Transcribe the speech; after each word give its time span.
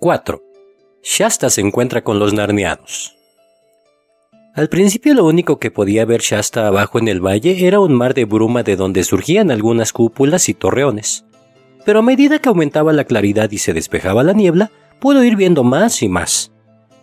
4. 0.00 0.42
Shasta 1.02 1.50
se 1.50 1.60
encuentra 1.60 2.02
con 2.02 2.18
los 2.18 2.32
narnianos. 2.32 3.18
Al 4.54 4.70
principio 4.70 5.12
lo 5.12 5.26
único 5.26 5.58
que 5.58 5.70
podía 5.70 6.06
ver 6.06 6.22
Shasta 6.22 6.66
abajo 6.66 6.98
en 6.98 7.08
el 7.08 7.20
valle 7.20 7.66
era 7.66 7.80
un 7.80 7.92
mar 7.92 8.14
de 8.14 8.24
bruma 8.24 8.62
de 8.62 8.76
donde 8.76 9.04
surgían 9.04 9.50
algunas 9.50 9.92
cúpulas 9.92 10.48
y 10.48 10.54
torreones. 10.54 11.26
Pero 11.84 11.98
a 11.98 12.02
medida 12.02 12.38
que 12.38 12.48
aumentaba 12.48 12.94
la 12.94 13.04
claridad 13.04 13.50
y 13.50 13.58
se 13.58 13.74
despejaba 13.74 14.22
la 14.22 14.32
niebla, 14.32 14.70
pudo 15.00 15.22
ir 15.22 15.36
viendo 15.36 15.64
más 15.64 16.02
y 16.02 16.08
más. 16.08 16.50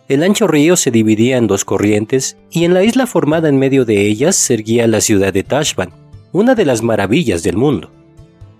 El 0.08 0.24
ancho 0.24 0.48
río 0.48 0.76
se 0.76 0.90
dividía 0.90 1.36
en 1.36 1.46
dos 1.46 1.64
corrientes 1.64 2.36
y 2.50 2.64
en 2.64 2.74
la 2.74 2.82
isla 2.82 3.06
formada 3.06 3.48
en 3.48 3.60
medio 3.60 3.84
de 3.84 4.08
ellas 4.08 4.34
se 4.34 4.54
erguía 4.54 4.88
la 4.88 5.00
ciudad 5.00 5.32
de 5.32 5.44
Tashban, 5.44 5.92
una 6.32 6.56
de 6.56 6.64
las 6.64 6.82
maravillas 6.82 7.44
del 7.44 7.58
mundo. 7.58 7.92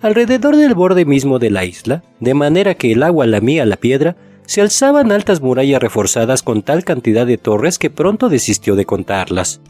Alrededor 0.00 0.55
del 0.55 0.75
borde 0.75 1.05
mismo 1.05 1.41
de 1.41 1.50
la 1.50 1.64
isla, 1.64 2.05
de 2.20 2.34
manera 2.34 2.76
que 2.76 2.93
el 2.93 3.02
agua 3.02 3.26
lamía 3.26 3.66
la 3.66 3.76
piedra, 3.76 4.16
se 4.48 4.62
alzaban 4.62 5.12
altas 5.12 5.43
murallas 5.43 5.82
reforzadas 5.82 6.43
con 6.43 6.62
tal 6.62 6.82
cantidad 6.82 7.26
de 7.26 7.36
torres 7.36 7.79
que 7.79 7.90
pronto 7.90 8.30
desistió 8.30 8.76
de 8.76 8.86
contarlas. 8.86 9.61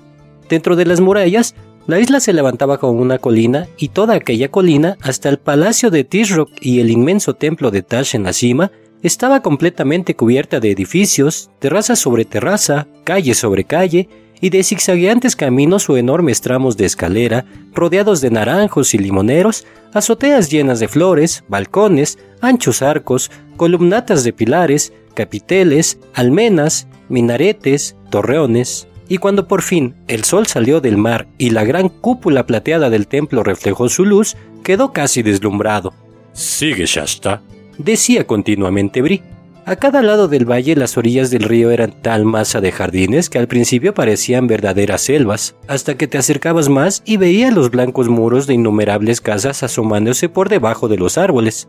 Dentro 0.48 0.76
de 0.76 0.86
las 0.86 1.00
murallas, 1.00 1.56
la 1.88 1.98
isla 1.98 2.20
se 2.20 2.32
levantaba 2.32 2.78
como 2.78 2.92
una 3.00 3.18
colina 3.18 3.66
y 3.76 3.88
toda 3.88 4.14
aquella 4.14 4.52
colina, 4.52 4.96
hasta 5.02 5.30
el 5.30 5.38
palacio 5.38 5.90
de 5.90 6.04
Tishrok 6.04 6.50
y 6.60 6.78
el 6.78 6.90
inmenso 6.90 7.34
templo 7.34 7.72
de 7.72 7.82
Tash 7.82 8.14
en 8.14 8.22
la 8.22 8.32
cima, 8.32 8.70
estaba 9.02 9.42
completamente 9.42 10.14
cubierta 10.14 10.60
de 10.60 10.70
edificios, 10.70 11.50
terraza 11.58 11.96
sobre 11.96 12.24
terraza, 12.24 12.86
calle 13.02 13.34
sobre 13.34 13.64
calle, 13.64 14.08
y 14.40 14.50
de 14.50 14.62
zigzagueantes 14.62 15.36
caminos 15.36 15.88
o 15.90 15.96
enormes 15.96 16.40
tramos 16.40 16.76
de 16.76 16.86
escalera, 16.86 17.44
rodeados 17.74 18.20
de 18.20 18.30
naranjos 18.30 18.94
y 18.94 18.98
limoneros, 18.98 19.66
azoteas 19.92 20.50
llenas 20.50 20.80
de 20.80 20.88
flores, 20.88 21.44
balcones, 21.48 22.18
anchos 22.40 22.82
arcos, 22.82 23.30
columnatas 23.56 24.24
de 24.24 24.32
pilares, 24.32 24.92
capiteles, 25.14 25.98
almenas, 26.14 26.86
minaretes, 27.08 27.96
torreones, 28.10 28.88
y 29.08 29.18
cuando 29.18 29.48
por 29.48 29.62
fin 29.62 29.94
el 30.06 30.24
sol 30.24 30.46
salió 30.46 30.80
del 30.80 30.98
mar 30.98 31.26
y 31.38 31.50
la 31.50 31.64
gran 31.64 31.88
cúpula 31.88 32.46
plateada 32.46 32.90
del 32.90 33.06
templo 33.06 33.42
reflejó 33.42 33.88
su 33.88 34.04
luz, 34.04 34.36
quedó 34.62 34.92
casi 34.92 35.22
deslumbrado. 35.22 35.94
Sigue, 36.32 36.84
Shasta, 36.86 37.42
decía 37.78 38.26
continuamente 38.26 39.00
Bri. 39.00 39.22
A 39.68 39.76
cada 39.76 40.00
lado 40.00 40.28
del 40.28 40.50
valle 40.50 40.74
las 40.76 40.96
orillas 40.96 41.28
del 41.30 41.42
río 41.42 41.70
eran 41.70 41.92
tal 42.00 42.24
masa 42.24 42.62
de 42.62 42.72
jardines 42.72 43.28
que 43.28 43.38
al 43.38 43.48
principio 43.48 43.92
parecían 43.92 44.46
verdaderas 44.46 45.02
selvas, 45.02 45.56
hasta 45.66 45.94
que 45.94 46.06
te 46.06 46.16
acercabas 46.16 46.70
más 46.70 47.02
y 47.04 47.18
veías 47.18 47.52
los 47.52 47.70
blancos 47.70 48.08
muros 48.08 48.46
de 48.46 48.54
innumerables 48.54 49.20
casas 49.20 49.62
asomándose 49.62 50.30
por 50.30 50.48
debajo 50.48 50.88
de 50.88 50.96
los 50.96 51.18
árboles. 51.18 51.68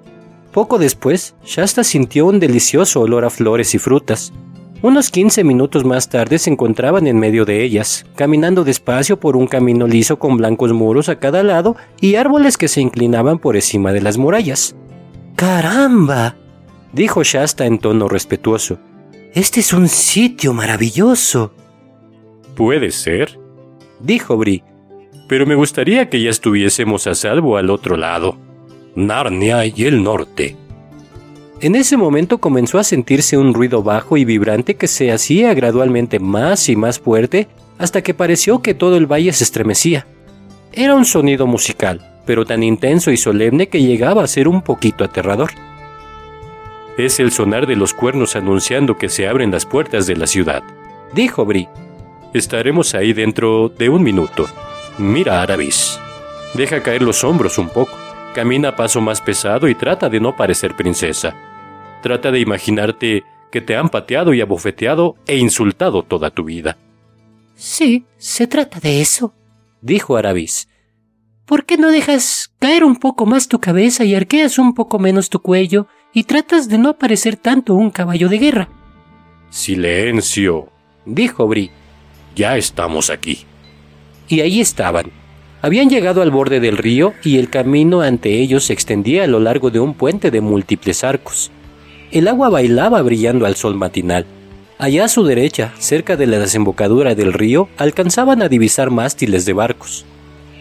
Poco 0.53 0.78
después, 0.78 1.36
Shasta 1.44 1.83
sintió 1.83 2.25
un 2.25 2.39
delicioso 2.39 3.02
olor 3.02 3.25
a 3.25 3.30
flores 3.30 3.75
y 3.75 3.80
frutas. 3.80 4.31
Unos 4.81 5.09
15 5.09 5.44
minutos 5.44 5.84
más 5.84 6.08
tarde 6.08 6.39
se 6.39 6.52
encontraban 6.52 7.06
en 7.06 7.19
medio 7.19 7.44
de 7.44 7.66
ellas, 7.66 8.06
caminando 8.16 8.63
despacio 8.63 9.19
por 9.19 9.36
un 9.36 9.45
camino 9.45 9.88
liso 9.88 10.19
con 10.19 10.38
blancos 10.38 10.72
muros 10.72 11.09
a 11.09 11.19
cada 11.19 11.44
lado 11.44 11.75
y 12.00 12.16
árboles 12.16 12.58
que 12.58 12.69
se 12.69 12.80
inclinaban 12.80 13.39
por 13.39 13.58
encima 13.58 13.91
de 13.91 14.00
las 14.00 14.17
murallas. 14.17 14.73
¡Caramba! 15.36 16.38
Dijo 16.94 17.23
Shasta 17.23 17.66
en 17.66 17.80
tono 17.80 18.08
respetuoso. 18.08 18.80
Este 19.34 19.59
es 19.59 19.73
un 19.73 19.88
sitio 19.88 20.54
maravilloso. 20.54 21.54
Puede 22.56 22.92
ser, 22.92 23.40
dijo 24.00 24.38
Bri. 24.38 24.64
Pero 25.28 25.46
me 25.46 25.56
gustaría 25.56 26.09
que 26.09 26.22
ya 26.22 26.31
estuviésemos 26.31 27.06
a 27.06 27.14
salvo 27.14 27.58
al 27.58 27.70
otro 27.70 27.96
lado. 27.96 28.38
Narnia 28.96 29.66
y 29.66 29.86
el 29.86 30.04
norte. 30.04 30.56
En 31.62 31.76
ese 31.76 31.98
momento 31.98 32.40
comenzó 32.40 32.80
a 32.80 32.84
sentirse 32.84 33.38
un 33.38 33.53
ruido 33.53 33.84
bajo 33.84 34.18
y 34.18 34.26
vibrante 34.26 34.76
que 34.76 34.88
se 34.88 35.12
hacía 35.12 35.53
gradualmente 35.53 36.20
más 36.20 36.70
y 36.70 36.76
más 36.76 37.00
fuerte 37.00 37.47
hasta 37.78 38.02
que 38.02 38.13
pareció 38.13 38.62
que 38.62 38.74
todo 38.74 38.97
el 38.97 39.06
valle 39.06 39.31
se 39.34 39.44
estremecía. 39.44 40.08
Era 40.72 40.96
un 40.96 41.06
sonido 41.06 41.47
musical, 41.47 42.22
pero 42.25 42.46
tan 42.46 42.63
intenso 42.63 43.12
y 43.12 43.18
solemne 43.18 43.68
que 43.68 43.81
llegaba 43.84 44.24
a 44.24 44.28
ser 44.28 44.47
un 44.47 44.62
poquito 44.62 45.03
aterrador. 45.03 45.52
Es 47.00 47.22
el 47.22 47.32
sonar 47.32 47.66
de 47.66 47.78
los 47.78 47.94
cuernos 47.94 48.36
anunciando 48.36 48.98
que 48.98 49.08
se 49.08 49.26
abren 49.26 49.52
las 49.52 49.66
puertas 49.66 50.06
de 50.06 50.18
la 50.18 50.28
ciudad, 50.28 50.64
dijo 51.14 51.46
Bri. 51.46 51.70
Estaremos 52.34 52.94
ahí 52.94 53.14
dentro 53.14 53.70
de 53.70 53.88
un 53.88 54.04
minuto. 54.04 54.48
Mira, 54.98 55.42
Arabis. 55.42 55.98
Deja 56.56 56.84
caer 56.84 57.02
los 57.02 57.24
hombros 57.24 57.58
un 57.58 57.70
poco. 57.70 57.98
Camina 58.36 58.68
a 58.68 58.76
paso 58.76 59.00
más 59.00 59.22
pesado 59.22 59.70
y 59.70 59.76
trata 59.76 60.10
de 60.10 60.20
no 60.20 60.36
parecer 60.36 60.76
princesa. 60.76 61.38
Trata 62.04 62.32
de 62.32 62.42
imaginarte 62.42 63.24
que 63.50 63.62
te 63.62 63.78
han 63.78 63.88
pateado 63.88 64.34
y 64.34 64.42
abofeteado 64.42 65.16
e 65.26 65.38
insultado 65.38 66.04
toda 66.04 66.31
tu 66.31 66.44
vida. 66.44 66.76
Sí, 67.56 68.08
se 68.18 68.46
trata 68.46 68.81
de 68.81 69.00
eso, 69.00 69.34
dijo 69.80 70.18
Arabis. 70.18 70.68
¿Por 71.46 71.66
qué 71.66 71.78
no 71.78 71.92
dejas 71.92 72.49
caer 72.59 72.84
un 72.84 72.97
poco 72.97 73.25
más 73.25 73.47
tu 73.47 73.59
cabeza 73.59 74.03
y 74.03 74.14
arqueas 74.14 74.59
un 74.59 74.74
poco 74.74 75.00
menos 75.00 75.30
tu 75.30 75.42
cuello 75.42 75.88
y 76.14 76.25
tratas 76.25 76.68
de 76.68 76.78
no 76.78 76.97
parecer 76.97 77.38
tanto 77.38 77.74
un 77.74 77.90
caballo 77.90 78.30
de 78.30 78.38
guerra? 78.38 78.70
Silencio, 79.50 80.69
dijo 81.06 81.48
Bri. 81.48 81.72
Ya 82.36 82.58
estamos 82.58 83.09
aquí. 83.09 83.46
Y 84.28 84.42
ahí 84.42 84.62
estaban. 84.62 85.12
Habían 85.62 85.90
llegado 85.90 86.22
al 86.22 86.31
borde 86.31 86.59
del 86.59 86.78
río 86.78 87.14
y 87.24 87.38
el 87.38 87.50
camino 87.50 88.02
ante 88.02 88.40
ellos 88.40 88.66
se 88.66 88.74
extendía 88.74 89.24
a 89.24 89.28
lo 89.28 89.40
largo 89.40 89.72
de 89.72 89.80
un 89.80 89.94
puente 89.94 90.31
de 90.31 90.40
múltiples 90.40 91.03
arcos. 91.03 91.52
El 92.12 92.28
agua 92.28 92.50
bailaba 92.50 93.02
brillando 93.02 93.46
al 93.46 93.56
sol 93.56 93.75
matinal. 93.75 94.25
Allá 94.78 95.06
a 95.06 95.09
su 95.09 95.25
derecha, 95.25 95.74
cerca 95.78 96.16
de 96.16 96.28
la 96.28 96.40
desembocadura 96.40 97.14
del 97.14 97.34
río, 97.34 97.68
alcanzaban 97.78 98.42
a 98.42 98.48
divisar 98.48 98.90
mástiles 98.90 99.46
de 99.46 99.53
barcos. 99.53 100.06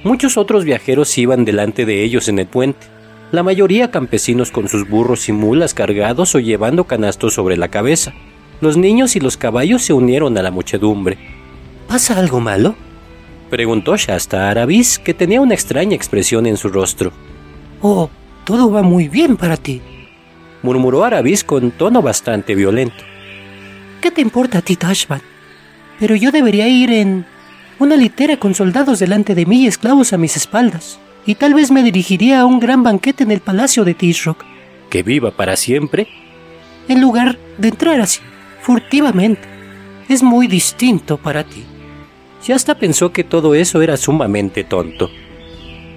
Muchos 0.04 0.36
otros 0.36 0.64
viajeros 0.64 1.16
iban 1.18 1.44
delante 1.44 1.84
de 1.84 2.04
ellos 2.04 2.28
en 2.28 2.38
el 2.38 2.46
puente, 2.46 2.86
la 3.32 3.42
mayoría 3.42 3.90
campesinos 3.90 4.50
con 4.50 4.68
sus 4.68 4.88
burros 4.88 5.28
y 5.28 5.32
mulas 5.32 5.74
cargados 5.74 6.34
o 6.34 6.40
llevando 6.40 6.84
canastos 6.84 7.34
sobre 7.34 7.56
la 7.56 7.68
cabeza. 7.68 8.14
Los 8.60 8.76
niños 8.76 9.16
y 9.16 9.20
los 9.20 9.36
caballos 9.36 9.82
se 9.82 9.92
unieron 9.92 10.38
a 10.38 10.42
la 10.42 10.50
muchedumbre. 10.50 11.18
¿Pasa 11.88 12.18
algo 12.18 12.40
malo? 12.40 12.74
preguntó 13.50 13.96
Shasta 13.96 14.46
a 14.46 14.50
Arabis, 14.50 14.98
que 14.98 15.14
tenía 15.14 15.40
una 15.40 15.54
extraña 15.54 15.94
expresión 15.94 16.46
en 16.46 16.56
su 16.56 16.68
rostro. 16.68 17.12
Oh, 17.80 18.10
todo 18.44 18.70
va 18.70 18.82
muy 18.82 19.08
bien 19.08 19.36
para 19.36 19.56
ti, 19.56 19.80
murmuró 20.62 21.04
Arabis 21.04 21.44
con 21.44 21.70
tono 21.70 22.02
bastante 22.02 22.54
violento. 22.54 23.04
¿Qué 24.00 24.10
te 24.10 24.20
importa 24.20 24.58
a 24.58 24.62
ti, 24.62 24.76
Tashbat? 24.76 25.22
Pero 25.98 26.14
yo 26.14 26.30
debería 26.30 26.68
ir 26.68 26.90
en 26.92 27.26
una 27.78 27.96
litera 27.96 28.38
con 28.38 28.54
soldados 28.54 28.98
delante 28.98 29.34
de 29.34 29.46
mí 29.46 29.62
y 29.62 29.66
esclavos 29.66 30.12
a 30.12 30.18
mis 30.18 30.36
espaldas, 30.36 30.98
y 31.26 31.34
tal 31.34 31.54
vez 31.54 31.70
me 31.70 31.82
dirigiría 31.82 32.40
a 32.40 32.46
un 32.46 32.58
gran 32.58 32.82
banquete 32.82 33.24
en 33.24 33.30
el 33.30 33.40
palacio 33.40 33.84
de 33.84 33.94
Tishrok. 33.94 34.44
¿Que 34.90 35.02
viva 35.02 35.30
para 35.30 35.56
siempre? 35.56 36.08
En 36.88 37.00
lugar 37.00 37.38
de 37.58 37.68
entrar 37.68 38.00
así, 38.00 38.20
furtivamente. 38.62 39.42
Es 40.08 40.22
muy 40.22 40.46
distinto 40.46 41.18
para 41.18 41.44
ti. 41.44 41.64
hasta 42.52 42.74
pensó 42.76 43.12
que 43.12 43.24
todo 43.24 43.54
eso 43.54 43.82
era 43.82 43.98
sumamente 43.98 44.64
tonto. 44.64 45.10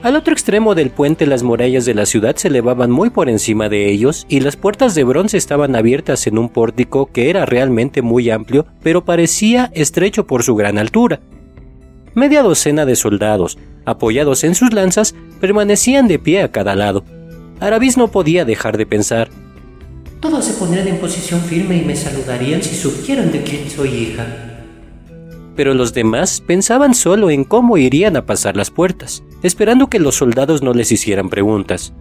Al 0.03 0.15
otro 0.15 0.33
extremo 0.33 0.75
del 0.75 0.89
puente 0.89 1.27
las 1.27 1.43
murallas 1.43 1.85
de 1.85 1.93
la 1.93 2.05
ciudad 2.05 2.35
se 2.35 2.47
elevaban 2.47 2.91
muy 2.91 3.11
por 3.11 3.29
encima 3.29 3.69
de 3.69 3.89
ellos 3.89 4.25
y 4.27 4.39
las 4.39 4.57
puertas 4.57 4.95
de 4.95 5.03
bronce 5.03 5.37
estaban 5.37 5.75
abiertas 5.75 6.25
en 6.27 6.39
un 6.39 6.49
pórtico 6.49 7.05
que 7.05 7.29
era 7.29 7.45
realmente 7.45 8.01
muy 8.01 8.31
amplio, 8.31 8.65
pero 8.81 9.05
parecía 9.05 9.71
estrecho 9.75 10.25
por 10.25 10.43
su 10.43 10.55
gran 10.55 10.79
altura. 10.79 11.21
Media 12.13 12.44
docena 12.44 12.85
de 12.85 12.95
soldados, 12.95 13.57
apoyados 13.85 14.44
en 14.44 14.55
sus 14.55 14.73
lanzas, 14.73 15.16
permanecían 15.39 16.07
de 16.07 16.19
pie 16.19 16.41
a 16.41 16.51
cada 16.51 16.75
lado. 16.75 17.05
Arabis 17.59 17.97
no 17.97 18.09
podía 18.09 18.44
dejar 18.44 18.78
de 18.78 18.85
pensar. 18.85 19.29
Todos 20.19 20.46
se 20.46 20.53
pondrían 20.53 20.87
en 20.87 20.97
posición 20.97 21.41
firme 21.41 21.78
y 21.78 21.81
me 21.84 21.96
saludarían 21.96 22.61
si 22.61 22.75
supieran 22.75 23.31
de 23.31 23.43
quién 23.43 23.69
soy 23.69 23.90
hija. 23.90 24.25
Pero 25.55 25.73
los 25.73 25.93
demás 25.93 26.41
pensaban 26.41 26.96
solo 26.96 27.29
en 27.29 27.43
cómo 27.43 27.78
irían 27.78 28.17
a 28.17 28.25
pasar 28.25 28.55
las 28.55 28.72
puertas, 28.72 29.23
esperando 29.41 29.87
que 29.87 29.99
los 29.99 30.16
soldados 30.16 30.61
no 30.61 30.73
les 30.73 30.91
hicieran 30.91 31.29
preguntas. 31.29 31.93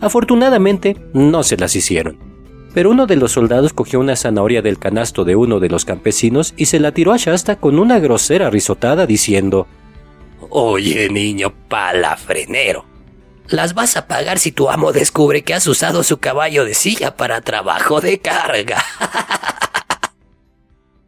Afortunadamente, 0.00 0.96
no 1.12 1.42
se 1.42 1.56
las 1.56 1.76
hicieron 1.76 2.30
pero 2.74 2.90
uno 2.90 3.06
de 3.06 3.16
los 3.16 3.32
soldados 3.32 3.72
cogió 3.72 4.00
una 4.00 4.16
zanahoria 4.16 4.62
del 4.62 4.78
canasto 4.78 5.24
de 5.24 5.36
uno 5.36 5.60
de 5.60 5.68
los 5.68 5.84
campesinos 5.84 6.54
y 6.56 6.66
se 6.66 6.80
la 6.80 6.92
tiró 6.92 7.12
a 7.12 7.16
Shasta 7.16 7.56
con 7.56 7.78
una 7.78 7.98
grosera 7.98 8.50
risotada 8.50 9.06
diciendo 9.06 9.66
Oye, 10.48 11.08
niño 11.08 11.52
palafrenero, 11.68 12.84
las 13.48 13.74
vas 13.74 13.96
a 13.96 14.06
pagar 14.06 14.38
si 14.38 14.52
tu 14.52 14.70
amo 14.70 14.92
descubre 14.92 15.42
que 15.42 15.54
has 15.54 15.66
usado 15.66 16.02
su 16.02 16.18
caballo 16.18 16.64
de 16.64 16.74
silla 16.74 17.16
para 17.16 17.40
trabajo 17.40 18.00
de 18.00 18.20
carga. 18.20 18.82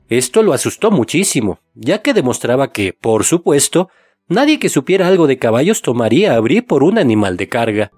Esto 0.09 0.43
lo 0.43 0.53
asustó 0.53 0.91
muchísimo, 0.91 1.61
ya 1.75 2.03
que 2.03 2.13
demostraba 2.13 2.71
que, 2.71 2.93
por 2.93 3.25
supuesto, 3.25 3.89
nadie 4.29 4.59
que 4.59 4.69
supiera 4.69 5.09
algo 5.09 5.27
de 5.27 5.39
caballos 5.39 5.81
tomaría 5.81 6.35
a 6.35 6.41
Bri 6.41 6.61
por 6.61 6.83
un 6.83 6.99
animal 6.99 7.39
de 7.39 7.49
carga. 7.49 7.93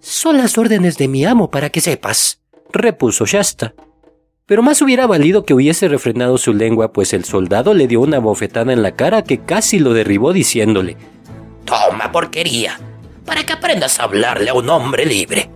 Son 0.00 0.38
las 0.38 0.56
órdenes 0.56 0.96
de 0.96 1.08
mi 1.08 1.26
amo 1.26 1.50
para 1.50 1.68
que 1.68 1.80
sepas, 1.80 2.40
repuso 2.72 3.26
Shasta. 3.26 3.74
Pero 4.46 4.62
más 4.62 4.80
hubiera 4.80 5.06
valido 5.06 5.44
que 5.44 5.54
hubiese 5.54 5.88
refrenado 5.88 6.38
su 6.38 6.54
lengua, 6.54 6.92
pues 6.92 7.12
el 7.12 7.24
soldado 7.24 7.74
le 7.74 7.88
dio 7.88 8.00
una 8.00 8.20
bofetada 8.20 8.72
en 8.72 8.82
la 8.82 8.92
cara 8.92 9.22
que 9.22 9.38
casi 9.38 9.78
lo 9.78 9.92
derribó 9.92 10.32
diciéndole 10.32 10.96
Toma 11.64 12.12
porquería, 12.12 12.78
para 13.24 13.44
que 13.44 13.52
aprendas 13.52 13.98
a 13.98 14.04
hablarle 14.04 14.50
a 14.50 14.54
un 14.54 14.70
hombre 14.70 15.04
libre. 15.04 15.50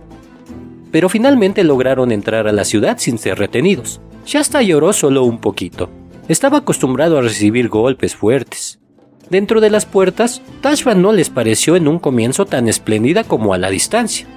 Pero 0.91 1.07
finalmente 1.07 1.63
lograron 1.63 2.11
entrar 2.11 2.47
a 2.47 2.51
la 2.51 2.65
ciudad 2.65 2.97
sin 2.97 3.17
ser 3.17 3.39
retenidos. 3.39 4.01
Shasta 4.25 4.61
lloró 4.61 4.91
solo 4.91 5.23
un 5.23 5.39
poquito. 5.39 5.89
Estaba 6.27 6.59
acostumbrado 6.59 7.17
a 7.17 7.21
recibir 7.21 7.69
golpes 7.69 8.15
fuertes. 8.15 8.79
Dentro 9.29 9.61
de 9.61 9.69
las 9.69 9.85
puertas, 9.85 10.41
Tashvan 10.61 11.01
no 11.01 11.13
les 11.13 11.29
pareció 11.29 11.77
en 11.77 11.87
un 11.87 11.99
comienzo 11.99 12.45
tan 12.45 12.67
espléndida 12.67 13.23
como 13.23 13.53
a 13.53 13.57
la 13.57 13.69
distancia. 13.69 14.27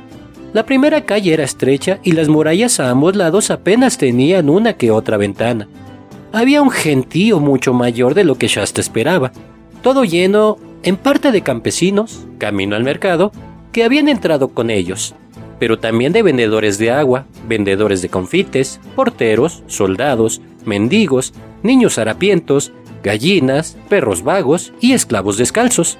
La 0.55 0.65
primera 0.65 1.05
calle 1.05 1.33
era 1.33 1.43
estrecha 1.43 1.99
y 2.05 2.12
las 2.12 2.29
murallas 2.29 2.79
a 2.79 2.89
ambos 2.89 3.17
lados 3.17 3.51
apenas 3.51 3.99
tenían 3.99 4.49
una 4.49 4.75
que 4.75 4.93
otra 4.93 5.17
ventana. 5.17 5.67
Había 6.33 6.62
un 6.62 6.71
gentío 6.71 7.41
mucho 7.41 7.75
mayor 7.75 8.15
de 8.15 8.23
lo 8.23 8.37
que 8.37 8.47
Shasta 8.47 8.81
esperaba, 8.81 9.33
todo 9.83 10.05
lleno 10.05 10.59
en 10.85 10.97
parte 10.97 11.33
de 11.33 11.43
campesinos, 11.43 12.29
camino 12.39 12.77
al 12.77 12.85
mercado, 12.85 13.33
que 13.73 13.83
habían 13.83 14.09
entrado 14.09 14.47
con 14.47 14.71
ellos, 14.71 15.17
pero 15.59 15.81
también 15.81 16.12
de 16.12 16.23
vendedores 16.23 16.79
de 16.79 16.93
agua, 16.93 17.27
vendedores 17.49 18.00
de 18.00 18.11
confites, 18.11 18.79
porteros, 18.95 19.65
soldados, 19.67 20.41
mendigos, 20.65 21.35
niños 21.65 21.99
harapientos, 21.99 22.71
gallinas, 23.03 23.77
perros 23.89 24.23
vagos 24.23 24.73
y 24.81 24.93
esclavos 24.93 25.37
descalzos. 25.37 25.99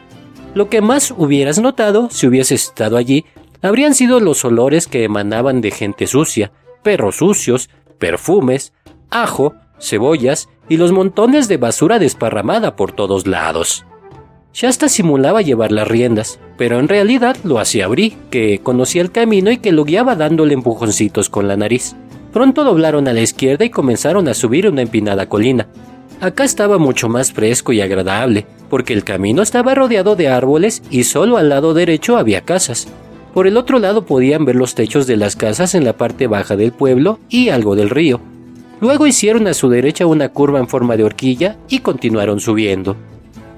Lo 0.55 0.69
que 0.69 0.81
más 0.81 1.11
hubieras 1.11 1.59
notado 1.59 2.09
si 2.13 2.29
hubieses 2.29 2.69
estado 2.69 2.97
allí 2.97 3.25
habrían 3.65 3.95
sido 3.95 4.21
los 4.21 4.45
olores 4.45 4.87
que 4.87 5.05
emanaban 5.05 5.63
de 5.63 5.71
gente 5.71 6.07
sucia, 6.07 6.53
perros 6.83 7.17
sucios, 7.17 7.71
perfumes, 7.99 8.75
ajo, 9.11 9.55
cebollas 9.81 10.51
y 10.69 10.77
los 10.77 10.93
montones 10.93 11.49
de 11.49 11.57
basura 11.57 11.99
desparramada 11.99 12.77
por 12.77 12.93
todos 12.93 13.27
lados. 13.27 13.87
Shasta 14.53 14.89
simulaba 14.89 15.41
llevar 15.41 15.73
las 15.73 15.89
riendas, 15.89 16.39
pero 16.59 16.79
en 16.79 16.89
realidad 16.89 17.37
lo 17.43 17.59
hacía 17.59 17.89
Bri, 17.89 18.17
que 18.31 18.61
conocía 18.63 19.01
el 19.01 19.11
camino 19.11 19.51
y 19.51 19.57
que 19.57 19.73
lo 19.73 19.85
guiaba 19.85 20.15
dándole 20.15 20.53
empujoncitos 20.53 21.31
con 21.31 21.49
la 21.49 21.57
nariz. 21.57 21.97
Pronto 22.35 22.65
doblaron 22.65 23.09
a 23.09 23.15
la 23.15 23.23
izquierda 23.23 23.65
y 23.65 23.71
comenzaron 23.71 24.29
a 24.29 24.35
subir 24.35 24.69
una 24.69 24.83
empinada 24.83 25.29
colina. 25.29 25.69
Acá 26.21 26.45
estaba 26.45 26.79
mucho 26.79 27.09
más 27.09 27.33
fresco 27.33 27.73
y 27.73 27.81
agradable, 27.81 28.47
porque 28.69 28.93
el 28.93 29.05
camino 29.05 29.43
estaba 29.43 29.75
rodeado 29.75 30.17
de 30.17 30.29
árboles 30.29 30.83
y 30.91 31.05
solo 31.05 31.39
al 31.39 31.49
lado 31.49 31.75
derecho 31.75 32.19
había 32.19 32.43
casas. 32.43 32.89
Por 33.35 33.49
el 33.49 33.57
otro 33.57 33.81
lado 33.81 34.07
podían 34.07 34.45
ver 34.45 34.55
los 34.55 34.77
techos 34.77 35.09
de 35.09 35.17
las 35.17 35.35
casas 35.35 35.75
en 35.75 35.85
la 35.85 35.97
parte 35.97 36.29
baja 36.29 36.57
del 36.57 36.71
pueblo 36.71 37.19
y 37.29 37.49
algo 37.49 37.75
del 37.75 37.91
río. 37.91 38.21
Luego 38.81 39.09
hicieron 39.09 39.49
a 39.49 39.55
su 39.55 39.69
derecha 39.69 40.07
una 40.07 40.29
curva 40.29 40.61
en 40.61 40.69
forma 40.69 40.97
de 40.97 41.03
horquilla 41.03 41.57
y 41.69 41.81
continuaron 41.81 42.39
subiendo. 42.39 42.97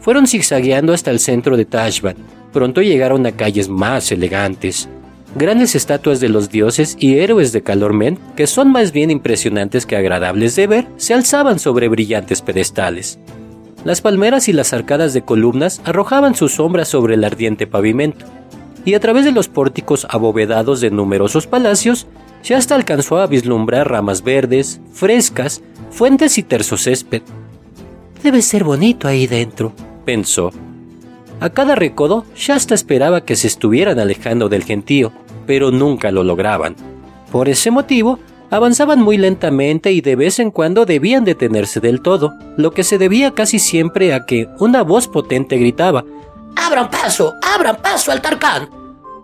Fueron 0.01 0.27
zigzagueando 0.27 0.95
hasta 0.95 1.11
el 1.11 1.21
centro 1.21 1.59
de 1.59 1.67
Tashban. 1.67 2.17
Pronto 2.55 2.81
llegaron 2.81 3.27
a 3.27 3.33
calles 3.33 3.69
más 3.69 4.11
elegantes. 4.13 4.89
Grandes 5.35 5.75
estatuas 5.75 6.21
de 6.21 6.31
los 6.31 6.49
dioses 6.49 6.97
y 6.99 7.19
héroes 7.19 7.53
de 7.53 7.63
Calormen, 7.63 8.19
que 8.35 8.47
son 8.47 8.73
más 8.73 8.93
bien 8.93 9.11
impresionantes 9.11 9.85
que 9.85 9.97
agradables 9.97 10.57
de 10.57 10.69
ver, 10.69 10.87
se 10.97 11.13
alzaban 11.13 11.59
sobre 11.59 11.89
brillantes 11.89 12.41
pedestales. 12.41 13.19
Las 13.85 14.01
palmeras 14.01 14.49
y 14.49 14.55
las 14.55 14.73
arcadas 14.73 15.13
de 15.13 15.21
columnas 15.21 15.83
arrojaban 15.85 16.35
sus 16.35 16.55
sombras 16.55 16.89
sobre 16.89 17.15
el 17.15 17.25
ardiente 17.25 17.67
pavimento 17.67 18.25
y 18.87 18.95
a 18.95 19.01
través 19.01 19.25
de 19.25 19.33
los 19.33 19.49
pórticos 19.49 20.07
abovedados 20.09 20.81
de 20.81 20.91
numerosos 20.91 21.47
palacios, 21.47 22.07
ya 22.43 22.57
hasta 22.57 22.77
alcanzó 22.77 23.19
a 23.19 23.27
vislumbrar 23.27 23.91
ramas 23.91 24.23
verdes, 24.23 24.81
frescas, 24.93 25.61
fuentes 25.91 26.39
y 26.39 26.45
terso 26.45 26.77
césped. 26.77 27.23
Debe 28.23 28.41
ser 28.41 28.63
bonito 28.63 29.09
ahí 29.09 29.27
dentro, 29.27 29.73
pensó. 30.05 30.53
A 31.41 31.51
cada 31.51 31.75
recodo, 31.75 32.25
Shasta 32.37 32.75
esperaba 32.77 33.23
que 33.23 33.35
se 33.35 33.49
estuvieran 33.49 33.99
alejando 33.99 34.49
del 34.49 34.63
gentío, 34.63 35.13
pero 35.47 35.73
nunca 35.73 36.13
lo 36.13 36.23
lograban. 36.23 36.77
Por 37.33 37.49
ese 37.49 37.73
motivo, 37.73 38.21
avanzaban 38.51 39.03
muy 39.03 39.19
lentamente 39.19 39.91
y 39.91 40.01
de 40.01 40.15
vez 40.15 40.39
en 40.39 40.53
cuando 40.53 40.87
debían 40.87 41.25
detenerse 41.25 41.81
del 41.81 42.01
todo, 42.01 42.35
lo 42.57 42.71
que 42.71 42.85
se 42.85 42.99
debía 42.99 43.33
casi 43.33 43.59
siempre 43.59 44.15
a 44.15 44.27
que 44.27 44.49
una 44.61 44.83
voz 44.83 45.09
potente 45.09 45.59
gritaba 45.59 46.05
¡Abran 46.57 46.91
paso! 46.91 47.35
¡Abran 47.43 47.77
paso 47.77 48.11
al 48.11 48.21
Tarkán! 48.21 48.69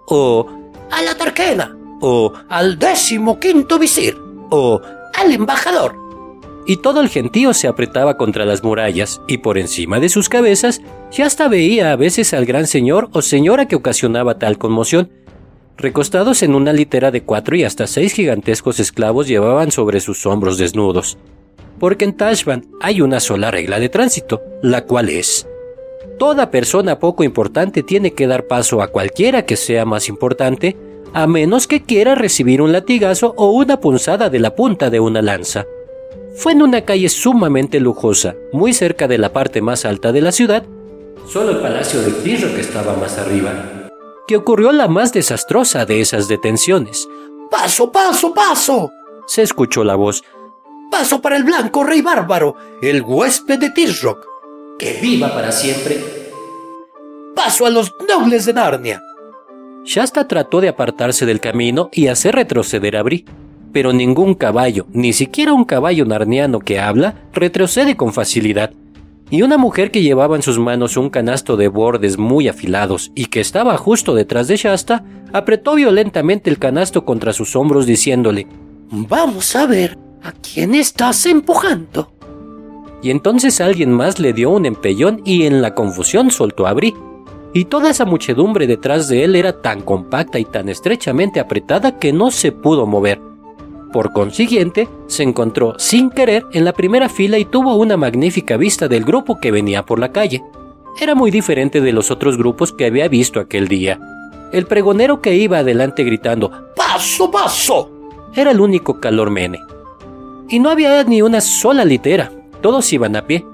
O 0.06 0.46
a 0.90 1.02
la 1.02 1.14
Tarquena. 1.17 1.76
O 2.00 2.32
al 2.49 2.79
décimo 2.79 3.40
quinto 3.40 3.79
visir. 3.79 4.17
O 4.50 4.81
al 5.14 5.32
embajador. 5.32 5.96
Y 6.67 6.76
todo 6.76 7.00
el 7.00 7.08
gentío 7.08 7.55
se 7.55 7.67
apretaba 7.67 8.17
contra 8.17 8.44
las 8.44 8.62
murallas, 8.62 9.20
y 9.26 9.38
por 9.38 9.58
encima 9.58 9.99
de 9.99 10.08
sus 10.08 10.29
cabezas 10.29 10.81
ya 11.11 11.26
hasta 11.26 11.49
veía 11.49 11.90
a 11.90 11.96
veces 11.96 12.34
al 12.34 12.46
gran 12.46 12.67
señor 12.67 13.08
o 13.12 13.23
señora 13.23 13.67
que 13.67 13.75
ocasionaba 13.75 14.38
tal 14.38 14.58
conmoción. 14.58 15.11
Recostados 15.76 16.43
en 16.43 16.55
una 16.55 16.73
litera 16.73 17.11
de 17.11 17.23
cuatro 17.23 17.56
y 17.56 17.64
hasta 17.64 17.87
seis 17.87 18.12
gigantescos 18.12 18.79
esclavos 18.79 19.26
llevaban 19.26 19.73
sobre 19.73 19.99
sus 19.99 20.25
hombros 20.26 20.58
desnudos. 20.58 21.19
Porque 21.81 22.05
en 22.05 22.17
Tashban 22.17 22.67
hay 22.81 23.00
una 23.00 23.19
sola 23.19 23.50
regla 23.50 23.81
de 23.81 23.88
tránsito, 23.88 24.40
la 24.62 24.84
cual 24.84 25.08
es 25.08 25.49
Toda 26.23 26.53
persona 26.53 27.01
poco 27.01 27.25
importante 27.25 27.83
tiene 27.83 28.15
que 28.15 28.29
dar 28.29 28.47
paso 28.47 28.81
a 28.81 28.87
cualquiera 28.87 29.45
que 29.45 29.57
sea 29.57 29.85
más 29.85 30.09
importante, 30.09 30.77
a 31.13 31.27
menos 31.27 31.67
que 31.67 31.83
quiera 31.83 32.15
recibir 32.15 32.63
un 32.63 32.71
latigazo 32.71 33.35
o 33.37 33.51
una 33.51 33.81
punzada 33.81 34.31
de 34.31 34.39
la 34.39 34.55
punta 34.55 34.89
de 34.89 35.01
una 35.01 35.21
lanza. 35.21 35.67
Fue 36.37 36.53
en 36.53 36.63
una 36.63 36.83
calle 36.83 37.09
sumamente 37.09 37.81
lujosa, 37.81 38.37
muy 38.53 38.73
cerca 38.73 39.09
de 39.09 39.19
la 39.19 39.33
parte 39.33 39.63
más 39.63 39.85
alta 39.85 40.13
de 40.13 40.21
la 40.21 40.31
ciudad, 40.31 40.63
solo 41.27 41.51
el 41.51 41.57
palacio 41.57 42.01
de 42.03 42.13
Tirro 42.13 42.55
que 42.55 42.61
estaba 42.61 42.95
más 42.95 43.19
arriba, 43.19 43.89
que 44.29 44.37
ocurrió 44.37 44.71
la 44.71 44.87
más 44.87 45.13
desastrosa 45.13 45.87
de 45.87 46.03
esas 46.03 46.29
detenciones. 46.29 47.09
¡Paso, 47.51 47.91
paso, 47.91 48.33
paso! 48.33 48.93
se 49.27 49.43
escuchó 49.43 49.83
la 49.83 49.97
voz. 49.97 50.23
¡Paso 50.89 51.21
para 51.21 51.37
el 51.37 51.43
blanco 51.43 51.83
rey 51.83 52.01
bárbaro, 52.01 52.55
el 52.81 53.03
huésped 53.03 53.59
de 53.59 53.71
Tirrock! 53.71 54.31
Que 54.82 54.99
viva 55.00 55.32
para 55.32 55.52
siempre. 55.52 56.00
Paso 57.37 57.67
a 57.67 57.70
los 57.70 57.94
nobles 58.08 58.46
de 58.46 58.52
Narnia. 58.52 59.00
Shasta 59.84 60.26
trató 60.26 60.61
de 60.61 60.69
apartarse 60.69 61.25
del 61.25 61.38
camino 61.38 61.88
y 61.93 62.08
hacer 62.08 62.34
retroceder 62.34 62.96
a 62.96 63.05
Bri, 63.05 63.25
pero 63.72 63.93
ningún 63.93 64.34
caballo, 64.34 64.86
ni 64.93 65.12
siquiera 65.12 65.53
un 65.53 65.65
caballo 65.65 66.05
narniano 66.05 66.58
que 66.58 66.81
habla, 66.81 67.15
retrocede 67.32 67.96
con 67.96 68.12
facilidad. 68.12 68.72
Y 69.31 69.43
una 69.43 69.56
mujer 69.56 69.93
que 69.93 70.03
llevaba 70.03 70.34
en 70.34 70.43
sus 70.43 70.58
manos 70.58 70.96
un 70.96 71.10
canasto 71.10 71.56
de 71.56 71.69
bordes 71.69 72.19
muy 72.19 72.48
afilados 72.48 73.12
y 73.15 73.27
que 73.27 73.41
estaba 73.41 73.79
justo 73.79 74.17
detrás 74.17 74.48
de 74.48 74.56
Shasta, 74.56 75.05
apretó 75.32 75.77
violentamente 75.77 76.51
el 76.51 76.58
canasto 76.58 77.05
contra 77.05 77.32
sus 77.32 77.55
hombros 77.55 77.86
diciéndole, 77.86 78.48
Vamos 78.91 79.55
a 79.55 79.65
ver, 79.67 79.96
¿a 80.24 80.32
quién 80.32 80.74
estás 80.74 81.24
empujando? 81.27 82.12
Y 83.03 83.11
entonces 83.11 83.61
alguien 83.61 83.91
más 83.91 84.21
le 84.21 84.32
dio 84.32 84.51
un 84.51 84.65
empellón 84.65 85.21
y 85.25 85.44
en 85.44 85.61
la 85.61 85.75
confusión 85.75 86.31
soltó 86.31 86.67
a 86.67 86.73
Bri. 86.73 86.94
Y 87.53 87.67
toda 87.67 87.91
esa 87.91 88.05
muchedumbre 88.05 88.67
detrás 88.67 89.09
de 89.09 89.25
él 89.25 89.37
era 89.37 89.61
tan 89.61 89.82
compacta 89.82 90.39
y 90.39 90.44
tan 90.44 90.69
estrechamente 90.69 91.41
apretada 91.41 91.99
que 91.99 92.13
no 92.13 92.31
se 92.31 92.53
pudo 92.53 92.87
mover. 92.87 93.21
Por 93.93 94.13
consiguiente, 94.13 94.89
se 95.06 95.23
encontró 95.23 95.79
sin 95.79 96.09
querer 96.09 96.47
en 96.53 96.65
la 96.65 96.73
primera 96.73 97.11
fila 97.11 97.39
y 97.39 97.44
tuvo 97.44 97.75
una 97.75 97.99
magnífica 97.99 98.56
vista 98.56 98.89
del 98.89 99.05
grupo 99.05 99.39
que 99.39 99.51
venía 99.51 99.85
por 99.85 99.99
la 99.99 100.13
calle. 100.13 100.43
Era 100.99 101.15
muy 101.15 101.31
diferente 101.31 101.81
de 101.81 101.93
los 101.93 102.11
otros 102.11 102.39
grupos 102.39 102.73
que 102.73 102.87
había 102.87 103.09
visto 103.09 103.39
aquel 103.39 103.69
día. 103.69 104.01
El 104.53 104.67
pregonero 104.67 105.21
que 105.21 105.35
iba 105.35 105.59
adelante 105.59 106.05
gritando 106.05 106.51
¡Paso, 106.75 107.31
paso! 107.31 107.91
era 108.35 108.51
el 108.51 108.61
único 108.61 108.99
calormene. 108.99 109.59
Y 110.49 110.59
no 110.59 110.71
había 110.71 111.03
ni 111.05 111.21
una 111.21 111.41
sola 111.41 111.85
litera, 111.85 112.31
todos 112.63 112.91
iban 112.93 113.17
a 113.17 113.27
pie. 113.27 113.45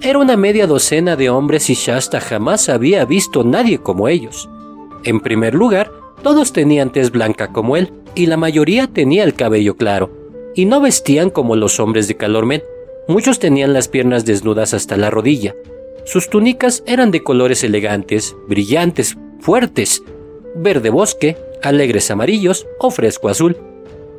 Era 0.00 0.20
una 0.20 0.36
media 0.36 0.68
docena 0.68 1.16
de 1.16 1.30
hombres 1.30 1.68
y 1.70 1.74
Shasta 1.74 2.20
jamás 2.20 2.68
había 2.68 3.04
visto 3.04 3.42
nadie 3.42 3.78
como 3.78 4.06
ellos. 4.06 4.48
En 5.02 5.20
primer 5.20 5.54
lugar, 5.54 5.90
todos 6.22 6.52
tenían 6.52 6.92
tez 6.92 7.10
blanca 7.10 7.52
como 7.52 7.76
él, 7.76 7.92
y 8.14 8.26
la 8.26 8.36
mayoría 8.36 8.86
tenía 8.86 9.24
el 9.24 9.34
cabello 9.34 9.76
claro, 9.76 10.10
y 10.54 10.66
no 10.66 10.80
vestían 10.80 11.30
como 11.30 11.56
los 11.56 11.80
hombres 11.80 12.08
de 12.08 12.16
Calormen. 12.16 12.62
Muchos 13.08 13.38
tenían 13.38 13.72
las 13.72 13.88
piernas 13.88 14.24
desnudas 14.24 14.74
hasta 14.74 14.96
la 14.96 15.10
rodilla. 15.10 15.54
Sus 16.04 16.28
túnicas 16.28 16.82
eran 16.86 17.10
de 17.10 17.22
colores 17.22 17.64
elegantes, 17.64 18.36
brillantes, 18.48 19.16
fuertes, 19.40 20.02
verde 20.54 20.90
bosque, 20.90 21.36
alegres 21.62 22.10
amarillos 22.10 22.66
o 22.78 22.90
fresco 22.90 23.28
azul. 23.28 23.56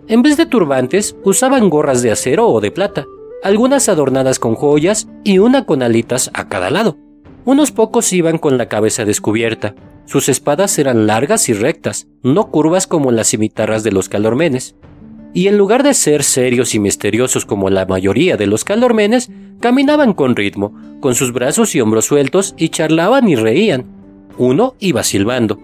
En 0.08 0.22
vez 0.22 0.38
de 0.38 0.46
turbantes, 0.46 1.16
usaban 1.24 1.70
gorras 1.70 2.02
de 2.02 2.12
acero 2.12 2.48
o 2.48 2.62
de 2.62 2.72
plata, 2.72 3.06
algunas 3.44 3.90
adornadas 3.90 4.40
con 4.40 4.56
joyas 4.56 5.08
y 5.24 5.40
una 5.40 5.66
con 5.66 5.82
alitas 5.84 6.30
a 6.34 6.48
cada 6.50 6.70
lado. 6.70 6.98
Unos 7.46 7.72
pocos 7.72 8.12
iban 8.14 8.38
con 8.38 8.58
la 8.58 8.68
cabeza 8.68 9.06
descubierta. 9.06 9.76
Sus 10.06 10.30
espadas 10.30 10.78
eran 10.80 11.08
largas 11.08 11.50
y 11.50 11.54
rectas, 11.54 12.08
no 12.22 12.52
curvas 12.52 12.88
como 12.88 13.12
las 13.12 13.30
cimitarras 13.30 13.84
de 13.84 13.92
los 13.92 14.10
calormenes. 14.10 14.76
y 15.32 15.48
en 15.48 15.60
lugar 15.60 15.84
de 15.84 15.94
ser 15.94 16.24
serios 16.24 16.74
y 16.74 16.80
misteriosos 16.80 17.46
como 17.46 17.70
la 17.70 17.86
mayoría 17.86 18.36
de 18.36 18.48
los 18.48 18.64
calormenes, 18.64 19.30
caminaban 19.60 20.14
con 20.14 20.36
ritmo, 20.36 20.74
con 21.02 21.14
sus 21.14 21.34
brazos 21.34 21.76
y 21.76 21.82
hombros 21.82 22.06
sueltos, 22.06 22.56
y 22.58 22.70
charlaban 22.70 23.30
y 23.30 23.36
reían. 23.36 23.86
Uno 24.40 24.74
iba 24.80 25.04
silbando. 25.04 25.60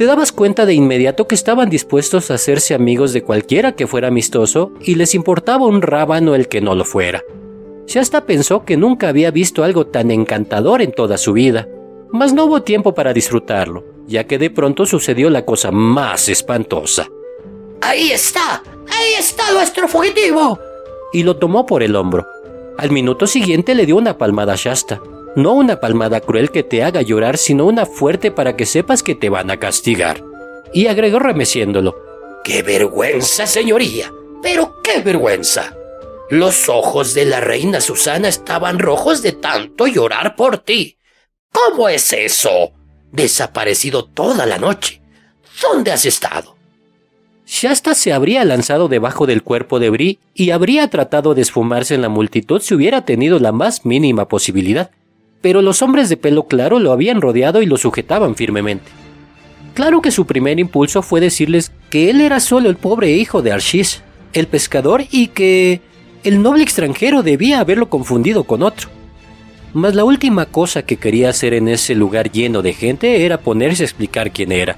Te 0.00 0.06
dabas 0.06 0.32
cuenta 0.32 0.64
de 0.64 0.72
inmediato 0.72 1.28
que 1.28 1.34
estaban 1.34 1.68
dispuestos 1.68 2.30
a 2.30 2.34
hacerse 2.36 2.72
amigos 2.72 3.12
de 3.12 3.22
cualquiera 3.22 3.72
que 3.72 3.86
fuera 3.86 4.08
amistoso 4.08 4.72
y 4.80 4.94
les 4.94 5.14
importaba 5.14 5.66
un 5.66 5.82
rábano 5.82 6.34
el 6.34 6.48
que 6.48 6.62
no 6.62 6.74
lo 6.74 6.86
fuera. 6.86 7.22
Shasta 7.86 8.24
pensó 8.24 8.64
que 8.64 8.78
nunca 8.78 9.08
había 9.10 9.30
visto 9.30 9.62
algo 9.62 9.88
tan 9.88 10.10
encantador 10.10 10.80
en 10.80 10.92
toda 10.92 11.18
su 11.18 11.34
vida, 11.34 11.68
mas 12.10 12.32
no 12.32 12.46
hubo 12.46 12.62
tiempo 12.62 12.94
para 12.94 13.12
disfrutarlo, 13.12 13.84
ya 14.06 14.24
que 14.24 14.38
de 14.38 14.48
pronto 14.48 14.86
sucedió 14.86 15.28
la 15.28 15.44
cosa 15.44 15.70
más 15.70 16.30
espantosa. 16.30 17.06
¡Ahí 17.82 18.10
está! 18.10 18.62
¡Ahí 18.90 19.12
está 19.18 19.52
nuestro 19.52 19.86
fugitivo! 19.86 20.58
Y 21.12 21.24
lo 21.24 21.36
tomó 21.36 21.66
por 21.66 21.82
el 21.82 21.94
hombro. 21.94 22.26
Al 22.78 22.90
minuto 22.90 23.26
siguiente 23.26 23.74
le 23.74 23.84
dio 23.84 23.96
una 23.96 24.16
palmada 24.16 24.54
a 24.54 24.56
Shasta. 24.56 25.02
No 25.36 25.52
una 25.52 25.78
palmada 25.78 26.20
cruel 26.20 26.50
que 26.50 26.62
te 26.62 26.82
haga 26.82 27.02
llorar, 27.02 27.38
sino 27.38 27.66
una 27.66 27.86
fuerte 27.86 28.30
para 28.30 28.56
que 28.56 28.66
sepas 28.66 29.02
que 29.02 29.14
te 29.14 29.28
van 29.28 29.50
a 29.50 29.58
castigar. 29.58 30.22
Y 30.72 30.88
agregó 30.88 31.18
remeciéndolo. 31.18 31.96
¡Qué 32.42 32.62
vergüenza, 32.62 33.46
señoría! 33.46 34.12
¡Pero 34.42 34.80
qué 34.82 35.00
vergüenza! 35.00 35.76
Los 36.30 36.68
ojos 36.68 37.14
de 37.14 37.24
la 37.26 37.40
reina 37.40 37.80
Susana 37.80 38.28
estaban 38.28 38.78
rojos 38.78 39.22
de 39.22 39.32
tanto 39.32 39.86
llorar 39.86 40.36
por 40.36 40.58
ti. 40.58 40.96
¿Cómo 41.52 41.88
es 41.88 42.12
eso? 42.12 42.72
Desaparecido 43.10 44.04
toda 44.04 44.46
la 44.46 44.58
noche. 44.58 45.02
¿Dónde 45.60 45.92
has 45.92 46.06
estado? 46.06 46.56
Shasta 47.46 47.94
se 47.94 48.12
habría 48.12 48.44
lanzado 48.44 48.86
debajo 48.86 49.26
del 49.26 49.42
cuerpo 49.42 49.80
de 49.80 49.90
Bri 49.90 50.18
y 50.34 50.50
habría 50.50 50.88
tratado 50.88 51.34
de 51.34 51.42
esfumarse 51.42 51.96
en 51.96 52.02
la 52.02 52.08
multitud 52.08 52.60
si 52.62 52.74
hubiera 52.74 53.04
tenido 53.04 53.40
la 53.40 53.50
más 53.50 53.84
mínima 53.84 54.28
posibilidad, 54.28 54.92
pero 55.40 55.62
los 55.62 55.82
hombres 55.82 56.08
de 56.08 56.16
pelo 56.16 56.44
claro 56.44 56.78
lo 56.78 56.92
habían 56.92 57.20
rodeado 57.20 57.62
y 57.62 57.66
lo 57.66 57.76
sujetaban 57.76 58.34
firmemente. 58.34 58.90
Claro 59.74 60.02
que 60.02 60.10
su 60.10 60.26
primer 60.26 60.58
impulso 60.58 61.02
fue 61.02 61.20
decirles 61.20 61.72
que 61.90 62.10
él 62.10 62.20
era 62.20 62.40
solo 62.40 62.68
el 62.68 62.76
pobre 62.76 63.12
hijo 63.12 63.42
de 63.42 63.52
Arshis, 63.52 64.02
el 64.32 64.46
pescador, 64.46 65.04
y 65.10 65.28
que 65.28 65.80
el 66.24 66.42
noble 66.42 66.62
extranjero 66.62 67.22
debía 67.22 67.60
haberlo 67.60 67.88
confundido 67.88 68.44
con 68.44 68.62
otro. 68.62 68.88
Mas 69.72 69.94
la 69.94 70.04
última 70.04 70.46
cosa 70.46 70.82
que 70.82 70.96
quería 70.96 71.30
hacer 71.30 71.54
en 71.54 71.68
ese 71.68 71.94
lugar 71.94 72.32
lleno 72.32 72.62
de 72.62 72.72
gente 72.72 73.24
era 73.24 73.38
ponerse 73.38 73.84
a 73.84 73.86
explicar 73.86 74.32
quién 74.32 74.50
era. 74.52 74.76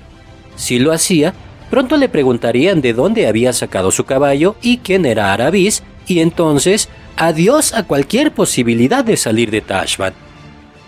Si 0.56 0.78
lo 0.78 0.92
hacía, 0.92 1.34
Pronto 1.72 1.96
le 1.96 2.10
preguntarían 2.10 2.82
de 2.82 2.92
dónde 2.92 3.26
había 3.26 3.54
sacado 3.54 3.90
su 3.92 4.04
caballo 4.04 4.56
y 4.60 4.76
quién 4.76 5.06
era 5.06 5.32
Aravis, 5.32 5.82
y 6.06 6.20
entonces 6.20 6.90
adiós 7.16 7.72
a 7.72 7.84
cualquier 7.84 8.34
posibilidad 8.34 9.02
de 9.02 9.16
salir 9.16 9.50
de 9.50 9.62
Tashban. 9.62 10.12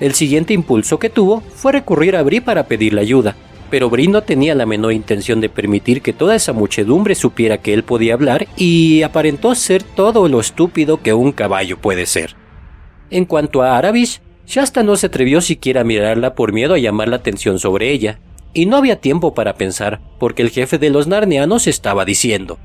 El 0.04 0.12
siguiente 0.12 0.52
impulso 0.52 0.99
que 0.99 1.08
tuvo 1.08 1.40
fue 1.40 1.73
recurrir 1.73 2.14
a 2.14 2.23
Bri 2.23 2.40
para 2.40 2.66
pedirle 2.66 3.00
ayuda, 3.00 3.37
pero 3.70 3.88
Bri 3.88 4.06
no 4.06 4.20
tenía 4.20 4.54
la 4.54 4.66
menor 4.66 4.92
intención 4.92 5.40
de 5.40 5.49
permitir 5.49 6.02
que 6.02 6.12
toda 6.12 6.34
esa 6.34 6.52
muchedumbre 6.52 7.14
supiera 7.14 7.56
que 7.56 7.73
él 7.73 7.84
podía 7.84 8.12
hablar 8.12 8.46
y 8.54 9.00
aparentó 9.00 9.54
ser 9.54 9.82
todo 9.82 10.28
lo 10.28 10.40
estúpido 10.40 11.00
que 11.00 11.14
un 11.14 11.32
caballo 11.32 11.78
puede 11.78 12.04
ser. 12.04 12.37
En 13.08 13.25
cuanto 13.25 13.62
a 13.62 13.78
Aravis, 13.78 14.20
Shasta 14.46 14.82
no 14.82 14.96
se 14.96 15.06
atrevió 15.06 15.40
siquiera 15.40 15.80
a 15.80 15.84
mirarla 15.84 16.34
por 16.34 16.52
miedo 16.52 16.75
a 16.75 16.78
llamar 16.78 17.08
la 17.08 17.16
atención 17.16 17.58
sobre 17.58 17.90
ella, 17.90 18.20
y 18.52 18.66
no 18.66 18.76
había 18.76 19.00
tiempo 19.00 19.32
para 19.32 19.54
pensar, 19.54 20.02
porque 20.20 20.42
el 20.42 20.50
jefe 20.50 20.76
de 20.76 20.90
los 20.90 21.06
narnianos 21.06 21.66
estaba 21.66 22.04
diciendo 22.04 22.58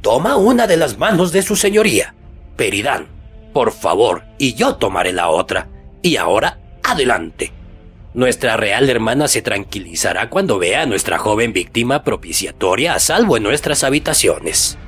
Toma 0.00 0.34
una 0.34 0.66
de 0.66 0.78
las 0.78 0.98
manos 0.98 1.30
de 1.30 1.42
su 1.42 1.54
señoría, 1.54 2.16
Peridán, 2.56 3.06
por 3.52 3.70
favor, 3.70 4.24
y 4.36 4.54
yo 4.54 4.74
tomaré 4.74 5.12
la 5.12 5.28
otra. 5.28 5.68
Y 6.06 6.18
ahora, 6.18 6.60
adelante. 6.84 7.50
Nuestra 8.14 8.56
real 8.56 8.88
hermana 8.88 9.26
se 9.26 9.42
tranquilizará 9.42 10.30
cuando 10.30 10.56
vea 10.56 10.82
a 10.82 10.86
nuestra 10.86 11.18
joven 11.18 11.52
víctima 11.52 12.04
propiciatoria 12.04 12.94
a 12.94 13.00
salvo 13.00 13.36
en 13.36 13.42
nuestras 13.42 13.82
habitaciones. 13.82 14.78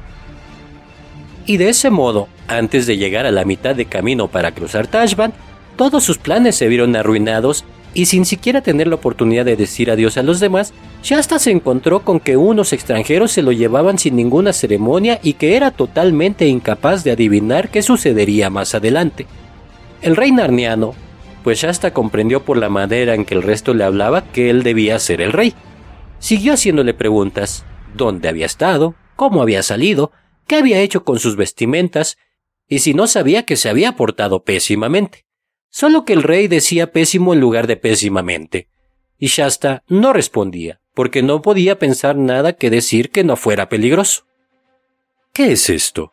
Y 1.45 1.57
de 1.57 1.71
ese 1.71 1.91
modo, 1.91 2.29
antes 2.47 2.87
de 2.87 2.99
llegar 2.99 3.27
a 3.27 3.33
la 3.33 3.45
mitad 3.45 3.75
de 3.75 3.87
camino 3.87 4.29
para 4.29 4.53
cruzar 4.53 4.87
Tashban, 4.87 5.33
todos 5.75 6.05
sus 6.05 6.19
planes 6.19 6.55
se 6.55 6.69
vieron 6.69 6.95
arruinados 6.95 7.65
y 7.95 8.07
sin 8.07 8.25
siquiera 8.25 8.61
tener 8.61 8.87
la 8.87 8.95
oportunidad 8.95 9.45
de 9.45 9.57
decir 9.57 9.91
adiós 9.91 10.19
a 10.19 10.23
los 10.23 10.39
demás, 10.39 10.73
Shasta 11.03 11.41
se 11.41 11.51
encontró 11.51 12.05
con 12.05 12.21
que 12.21 12.37
unos 12.37 12.73
extranjeros 12.73 13.33
se 13.33 13.43
lo 13.43 13.51
llevaban 13.51 13.99
sin 13.99 14.15
ninguna 14.15 14.53
ceremonia 14.53 15.19
y 15.21 15.33
que 15.33 15.57
era 15.57 15.73
totalmente 15.73 16.47
incapaz 16.47 17.03
de 17.03 17.11
adivinar 17.11 17.71
qué 17.71 17.83
sucedería 17.83 18.51
más 18.51 18.77
adelante. 18.77 19.27
El 20.01 20.15
rey 20.15 20.31
narniano, 20.31 20.95
pues 21.49 21.61
Shasta 21.61 21.95
comprendió 21.95 22.45
por 22.45 22.59
la 22.59 22.69
manera 22.69 23.15
en 23.15 23.25
que 23.25 23.33
el 23.33 23.43
resto 23.43 23.73
le 23.73 23.83
hablaba 23.83 24.31
que 24.33 24.51
él 24.51 24.63
debía 24.63 24.99
ser 24.99 25.23
el 25.23 25.33
rey. 25.33 25.55
Siguió 26.19 26.53
haciéndole 26.53 26.93
preguntas, 26.93 27.65
dónde 27.95 28.29
había 28.29 28.45
estado, 28.45 28.97
cómo 29.17 29.41
había 29.41 29.63
salido, 29.63 30.13
qué 30.47 30.57
había 30.57 30.81
hecho 30.81 31.05
con 31.05 31.19
sus 31.19 31.37
vestimentas, 31.37 32.19
y 32.69 32.81
si 32.81 32.93
no 32.93 33.07
sabía 33.07 33.47
que 33.47 33.57
se 33.57 33.71
había 33.71 33.93
portado 33.93 34.45
pésimamente. 34.45 35.25
Solo 35.71 36.05
que 36.05 36.13
el 36.13 36.23
rey 36.23 36.49
decía 36.49 36.93
pésimo 36.93 37.33
en 37.33 37.41
lugar 37.41 37.67
de 37.67 37.79
pésimamente. 37.79 38.69
Y 39.17 39.29
Shasta 39.29 39.85
no 39.89 40.13
respondía, 40.13 40.83
porque 40.93 41.23
no 41.23 41.41
podía 41.41 41.79
pensar 41.79 42.17
nada 42.17 42.53
que 42.53 42.69
decir 42.69 43.11
que 43.11 43.25
no 43.25 43.37
fuera 43.37 43.71
peligroso. 43.71 44.27
¿Qué 45.33 45.53
es 45.53 45.71
esto? 45.71 46.13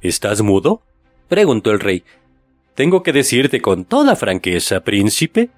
¿Estás 0.00 0.42
mudo? 0.42 0.82
preguntó 1.28 1.70
el 1.70 1.78
rey. 1.78 2.02
Tengo 2.76 3.02
que 3.02 3.12
decirte 3.12 3.60
con 3.60 3.84
toda 3.84 4.14
franqueza, 4.14 4.84
príncipe, 4.84 5.50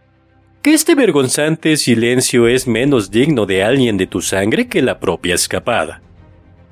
que 0.62 0.72
este 0.72 0.94
vergonzante 0.94 1.76
silencio 1.76 2.48
es 2.48 2.66
menos 2.66 3.10
digno 3.10 3.44
de 3.44 3.62
alguien 3.62 3.98
de 3.98 4.06
tu 4.06 4.22
sangre 4.22 4.68
que 4.68 4.80
la 4.80 4.98
propia 4.98 5.34
escapada. 5.34 6.00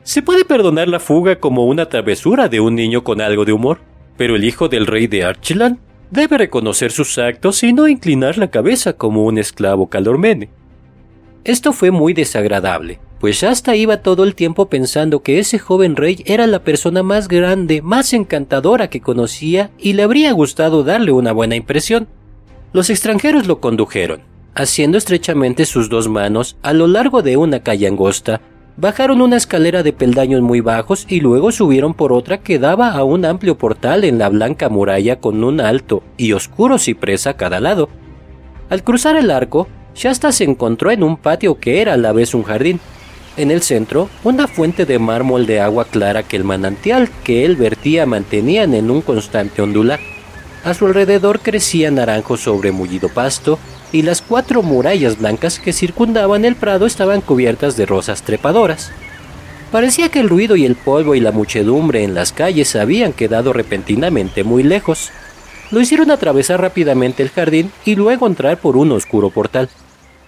Se 0.05 0.23
puede 0.23 0.47
perdonar 0.47 0.88
la 0.88 1.00
fuga 1.00 1.38
como 1.38 1.67
una 1.67 1.91
travesura 1.91 2.49
de 2.49 2.61
un 2.61 2.75
niño 2.75 3.05
con 3.05 3.21
algo 3.21 3.45
de 3.45 3.53
humor, 3.53 3.81
pero 4.17 4.37
el 4.37 4.45
hijo 4.45 4.69
del 4.69 4.87
rey 4.87 5.07
de 5.07 5.25
Archelan 5.25 5.81
Debe 6.11 6.38
reconocer 6.38 6.93
sus 6.93 7.19
actos 7.19 7.62
y 7.65 7.73
no 7.73 7.88
inclinar 7.88 8.38
la 8.38 8.50
cabeza 8.50 8.93
como 8.93 9.25
un 9.25 9.38
esclavo 9.38 9.88
calormene. 9.88 10.50
Esto 11.45 11.73
fue 11.73 11.91
muy 11.91 12.12
desagradable, 12.12 13.00
pues 13.20 13.42
hasta 13.42 13.76
iba 13.76 13.99
todo 13.99 14.25
el 14.25 14.35
tiempo 14.35 14.66
pensando 14.66 15.23
que 15.23 15.38
ese 15.38 15.58
joven 15.58 15.96
rey 15.96 16.23
era 16.26 16.46
la 16.46 16.62
persona 16.62 17.02
más 17.02 17.28
grande, 17.28 17.82
más 17.82 18.12
encantadora 18.12 18.88
que 18.90 19.00
conocía 19.00 19.70
y 19.78 19.94
le 19.94 20.02
habría 20.02 20.32
gustado 20.32 20.85
darle 20.85 21.12
una 21.12 21.32
buena 21.32 21.56
impresión. 21.56 22.08
Los 22.73 22.90
extranjeros 22.90 23.46
lo 23.46 23.61
condujeron, 23.61 24.20
haciendo 24.54 24.99
estrechamente 24.99 25.64
sus 25.64 25.88
dos 25.88 26.08
manos 26.08 26.56
a 26.62 26.73
lo 26.73 26.87
largo 26.87 27.23
de 27.23 27.37
una 27.37 27.61
calle 27.61 27.87
angosta, 27.87 28.40
Bajaron 28.78 29.23
una 29.23 29.37
escalera 29.37 29.82
de 29.82 29.94
peldaños 29.94 30.42
muy 30.42 30.61
bajos 30.61 31.06
y 31.08 31.20
luego 31.20 31.50
subieron 31.50 31.94
por 31.94 32.12
otra 32.12 32.42
que 32.42 32.58
daba 32.58 32.90
a 32.90 33.04
un 33.04 33.25
amplio 33.25 33.56
portal 33.56 34.04
en 34.04 34.18
la 34.18 34.28
blanca 34.28 34.68
muralla 34.68 35.18
con 35.18 35.42
un 35.44 35.62
alto 35.62 36.02
y 36.18 36.32
oscuro 36.32 36.78
ciprés 36.78 37.26
a 37.26 37.38
cada 37.38 37.58
lado. 37.58 37.88
Al 38.68 38.85
cruzar 38.85 39.16
el 39.16 39.30
arco, 39.30 39.66
Shasta 39.94 40.30
se 40.30 40.44
encontró 40.44 40.90
en 40.90 41.02
un 41.02 41.16
patio 41.16 41.58
que 41.58 41.80
era 41.80 41.94
a 41.94 41.96
la 41.96 42.12
vez 42.12 42.35
un 42.35 42.42
jardín. 42.42 42.78
En 43.37 43.50
el 43.50 43.61
centro, 43.61 44.09
una 44.25 44.47
fuente 44.47 44.87
de 44.87 44.99
mármol 44.99 45.47
de 45.47 45.61
agua 45.61 45.85
clara 45.85 46.23
que 46.23 46.37
el 46.37 46.45
manantial 46.45 47.11
que 47.23 47.45
él 47.45 47.57
vertía 47.57 48.07
mantenían 48.07 48.73
en 48.73 48.90
un 48.90 49.02
constante 49.02 49.61
ondular. 49.61 50.00
A 50.64 50.73
su 50.73 50.87
alrededor 50.87 51.40
crecía 51.40 51.90
naranjo 51.90 52.38
sobre 52.38 52.73
mullido 52.73 53.11
pasto 53.11 53.59
y 53.93 54.02
las 54.02 54.23
cuatro 54.23 54.62
murallas 54.62 55.19
blancas 55.19 55.59
que 55.59 55.75
circundaban 55.75 56.47
el 56.47 56.57
prado 56.57 56.87
estaban 56.87 57.21
cubiertas 57.21 57.76
de 57.76 57.85
rosas 57.85 58.23
trepadoras. 58.23 58.90
Parecía 59.71 60.09
que 60.09 60.21
el 60.21 60.31
ruido 60.31 60.57
y 60.57 60.64
el 60.64 60.75
polvo 60.75 61.14
y 61.14 61.21
la 61.21 61.31
muchedumbre 61.31 62.05
en 62.05 62.14
las 62.14 62.33
calles 62.33 62.75
habían 62.75 63.12
quedado 63.12 63.52
repentinamente 63.52 64.45
muy 64.45 64.62
lejos. 64.62 65.11
Lo 65.71 65.81
hicieron 65.81 66.11
atravesar 66.11 66.61
rápidamente 66.62 67.23
el 67.23 67.31
jardín 67.31 67.71
y 67.85 67.97
luego 67.97 68.26
entrar 68.26 68.57
por 68.59 68.78
un 68.78 68.93
oscuro 68.93 69.28
portal. 69.28 69.69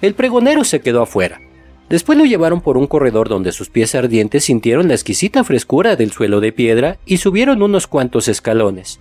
El 0.03 0.15
pregonero 0.15 0.63
se 0.65 0.81
quedó 0.81 1.03
afuera. 1.03 1.41
Después 1.89 2.19
lo 2.19 2.27
llevaron 2.27 2.61
por 2.61 2.77
un 2.77 2.87
corredor 2.87 3.29
donde 3.29 3.53
sus 3.53 3.71
pies 3.71 3.95
ardientes 3.95 4.45
sintieron 4.45 4.89
la 4.89 4.95
exquisita 4.95 5.43
frescura 5.43 5.97
del 5.97 6.13
suelo 6.13 6.41
de 6.41 6.53
piedra 6.53 6.99
y 7.07 7.17
subieron 7.17 7.63
unos 7.63 7.87
cuantos 7.87 8.29
escalones. 8.29 9.01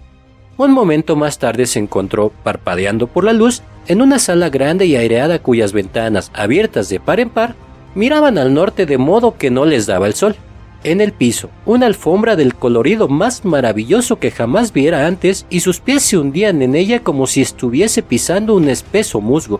Un 0.55 0.71
momento 0.71 1.15
más 1.15 1.37
tarde 1.37 1.65
se 1.65 1.79
encontró, 1.79 2.31
parpadeando 2.43 3.07
por 3.07 3.23
la 3.23 3.33
luz, 3.33 3.61
en 3.87 4.01
una 4.01 4.19
sala 4.19 4.49
grande 4.49 4.85
y 4.85 4.95
aireada 4.95 5.39
cuyas 5.39 5.73
ventanas, 5.73 6.31
abiertas 6.33 6.89
de 6.89 6.99
par 6.99 7.19
en 7.19 7.29
par, 7.29 7.55
miraban 7.93 8.37
al 8.37 8.53
norte 8.53 8.85
de 8.85 8.97
modo 8.97 9.37
que 9.37 9.51
no 9.51 9.65
les 9.65 9.85
daba 9.85 10.07
el 10.07 10.13
sol. 10.13 10.35
En 10.83 11.01
el 11.01 11.11
piso, 11.11 11.49
una 11.65 11.87
alfombra 11.87 12.35
del 12.35 12.55
colorido 12.55 13.07
más 13.07 13.43
maravilloso 13.43 14.19
que 14.19 14.31
jamás 14.31 14.71
viera 14.71 15.05
antes 15.07 15.45
y 15.49 15.59
sus 15.59 15.79
pies 15.79 16.03
se 16.03 16.17
hundían 16.17 16.61
en 16.61 16.75
ella 16.75 17.03
como 17.03 17.27
si 17.27 17.41
estuviese 17.41 18.01
pisando 18.01 18.55
un 18.55 18.69
espeso 18.69 19.19
musgo. 19.19 19.59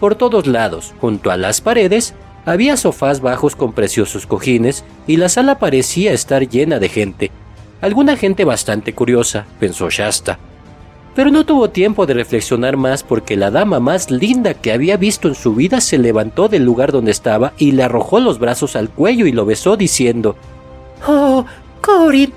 Por 0.00 0.14
todos 0.14 0.46
lados, 0.46 0.94
junto 1.00 1.30
a 1.30 1.36
las 1.36 1.60
paredes, 1.60 2.14
Había 2.48 2.78
sofás 2.78 3.20
bajos 3.20 3.54
con 3.54 3.74
preciosos 3.74 4.26
cojines 4.26 4.82
y 5.06 5.18
la 5.18 5.28
sala 5.28 5.58
parecía 5.58 6.14
estar 6.14 6.48
llena 6.48 6.78
de 6.78 6.88
gente. 6.88 7.30
Alguna 7.82 8.16
gente 8.16 8.46
bastante 8.46 8.94
curiosa, 8.94 9.44
pensó 9.60 9.90
Shasta. 9.90 10.38
Pero 11.14 11.30
no 11.30 11.44
tuvo 11.44 11.68
tiempo 11.68 12.06
de 12.06 12.14
reflexionar 12.14 12.78
más 12.78 13.02
porque 13.02 13.36
la 13.36 13.50
dama 13.50 13.80
más 13.80 14.10
linda 14.10 14.54
que 14.54 14.72
había 14.72 14.96
visto 14.96 15.28
en 15.28 15.34
su 15.34 15.54
vida 15.54 15.82
se 15.82 15.98
levantó 15.98 16.48
del 16.48 16.64
lugar 16.64 16.90
donde 16.90 17.10
estaba 17.10 17.52
y 17.58 17.72
le 17.72 17.82
arrojó 17.82 18.18
los 18.18 18.38
brazos 18.38 18.76
al 18.76 18.88
cuello 18.88 19.26
y 19.26 19.32
lo 19.32 19.44
besó 19.44 19.76
diciendo 19.76 20.34
Oh, 21.06 21.44
Corin, 21.82 22.32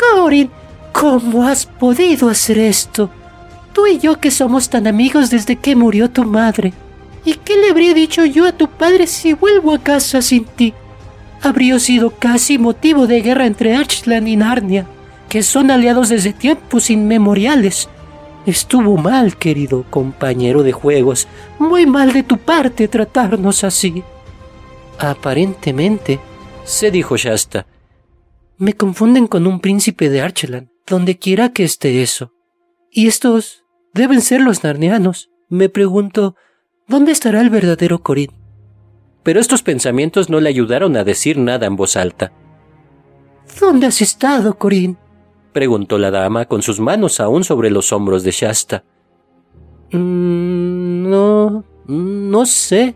Corin, 0.00 0.48
¿cómo 0.92 1.42
has 1.42 1.66
podido 1.66 2.28
hacer 2.28 2.60
esto? 2.60 3.10
Tú 3.72 3.88
y 3.88 3.98
yo 3.98 4.20
que 4.20 4.30
somos 4.30 4.70
tan 4.70 4.86
amigos 4.86 5.28
desde 5.28 5.56
que 5.56 5.74
murió 5.74 6.08
tu 6.08 6.22
madre. 6.22 6.72
¿Y 7.26 7.34
qué 7.34 7.56
le 7.56 7.70
habría 7.70 7.92
dicho 7.92 8.24
yo 8.24 8.46
a 8.46 8.52
tu 8.52 8.68
padre 8.68 9.08
si 9.08 9.32
vuelvo 9.32 9.74
a 9.74 9.80
casa 9.80 10.22
sin 10.22 10.44
ti? 10.44 10.72
Habría 11.42 11.80
sido 11.80 12.10
casi 12.10 12.56
motivo 12.56 13.08
de 13.08 13.20
guerra 13.20 13.46
entre 13.46 13.74
Archland 13.74 14.28
y 14.28 14.36
Narnia, 14.36 14.86
que 15.28 15.42
son 15.42 15.72
aliados 15.72 16.08
desde 16.08 16.32
tiempos 16.32 16.88
inmemoriales. 16.88 17.88
Estuvo 18.46 18.96
mal, 18.96 19.36
querido 19.36 19.84
compañero 19.90 20.62
de 20.62 20.70
juegos, 20.70 21.26
muy 21.58 21.84
mal 21.84 22.12
de 22.12 22.22
tu 22.22 22.38
parte 22.38 22.86
tratarnos 22.86 23.64
así. 23.64 24.04
Aparentemente, 25.00 26.20
se 26.62 26.92
dijo 26.92 27.16
Shasta, 27.16 27.66
me 28.56 28.74
confunden 28.74 29.26
con 29.26 29.48
un 29.48 29.58
príncipe 29.58 30.10
de 30.10 30.20
Archeland, 30.20 30.68
donde 30.86 31.18
quiera 31.18 31.52
que 31.52 31.64
esté 31.64 32.02
eso. 32.02 32.32
Y 32.88 33.08
estos 33.08 33.64
deben 33.94 34.20
ser 34.20 34.42
los 34.42 34.62
narnianos. 34.62 35.28
Me 35.48 35.68
pregunto, 35.68 36.36
¿dónde 36.88 37.12
estará 37.12 37.40
el 37.40 37.50
verdadero 37.50 38.02
Corín? 38.02 38.30
Pero 39.22 39.40
estos 39.40 39.62
pensamientos 39.62 40.30
no 40.30 40.40
le 40.40 40.48
ayudaron 40.48 40.96
a 40.96 41.04
decir 41.04 41.38
nada 41.38 41.66
en 41.66 41.76
voz 41.76 41.96
alta. 41.96 42.32
¿Dónde 43.60 43.86
has 43.86 44.00
estado, 44.00 44.56
Corín? 44.58 44.96
preguntó 45.52 45.98
la 45.98 46.10
dama 46.10 46.44
con 46.44 46.62
sus 46.62 46.80
manos 46.80 47.18
aún 47.18 47.42
sobre 47.42 47.70
los 47.70 47.92
hombros 47.92 48.22
de 48.22 48.30
Shasta. 48.30 48.84
Mm, 49.90 51.08
no, 51.08 51.64
no 51.86 52.46
sé, 52.46 52.94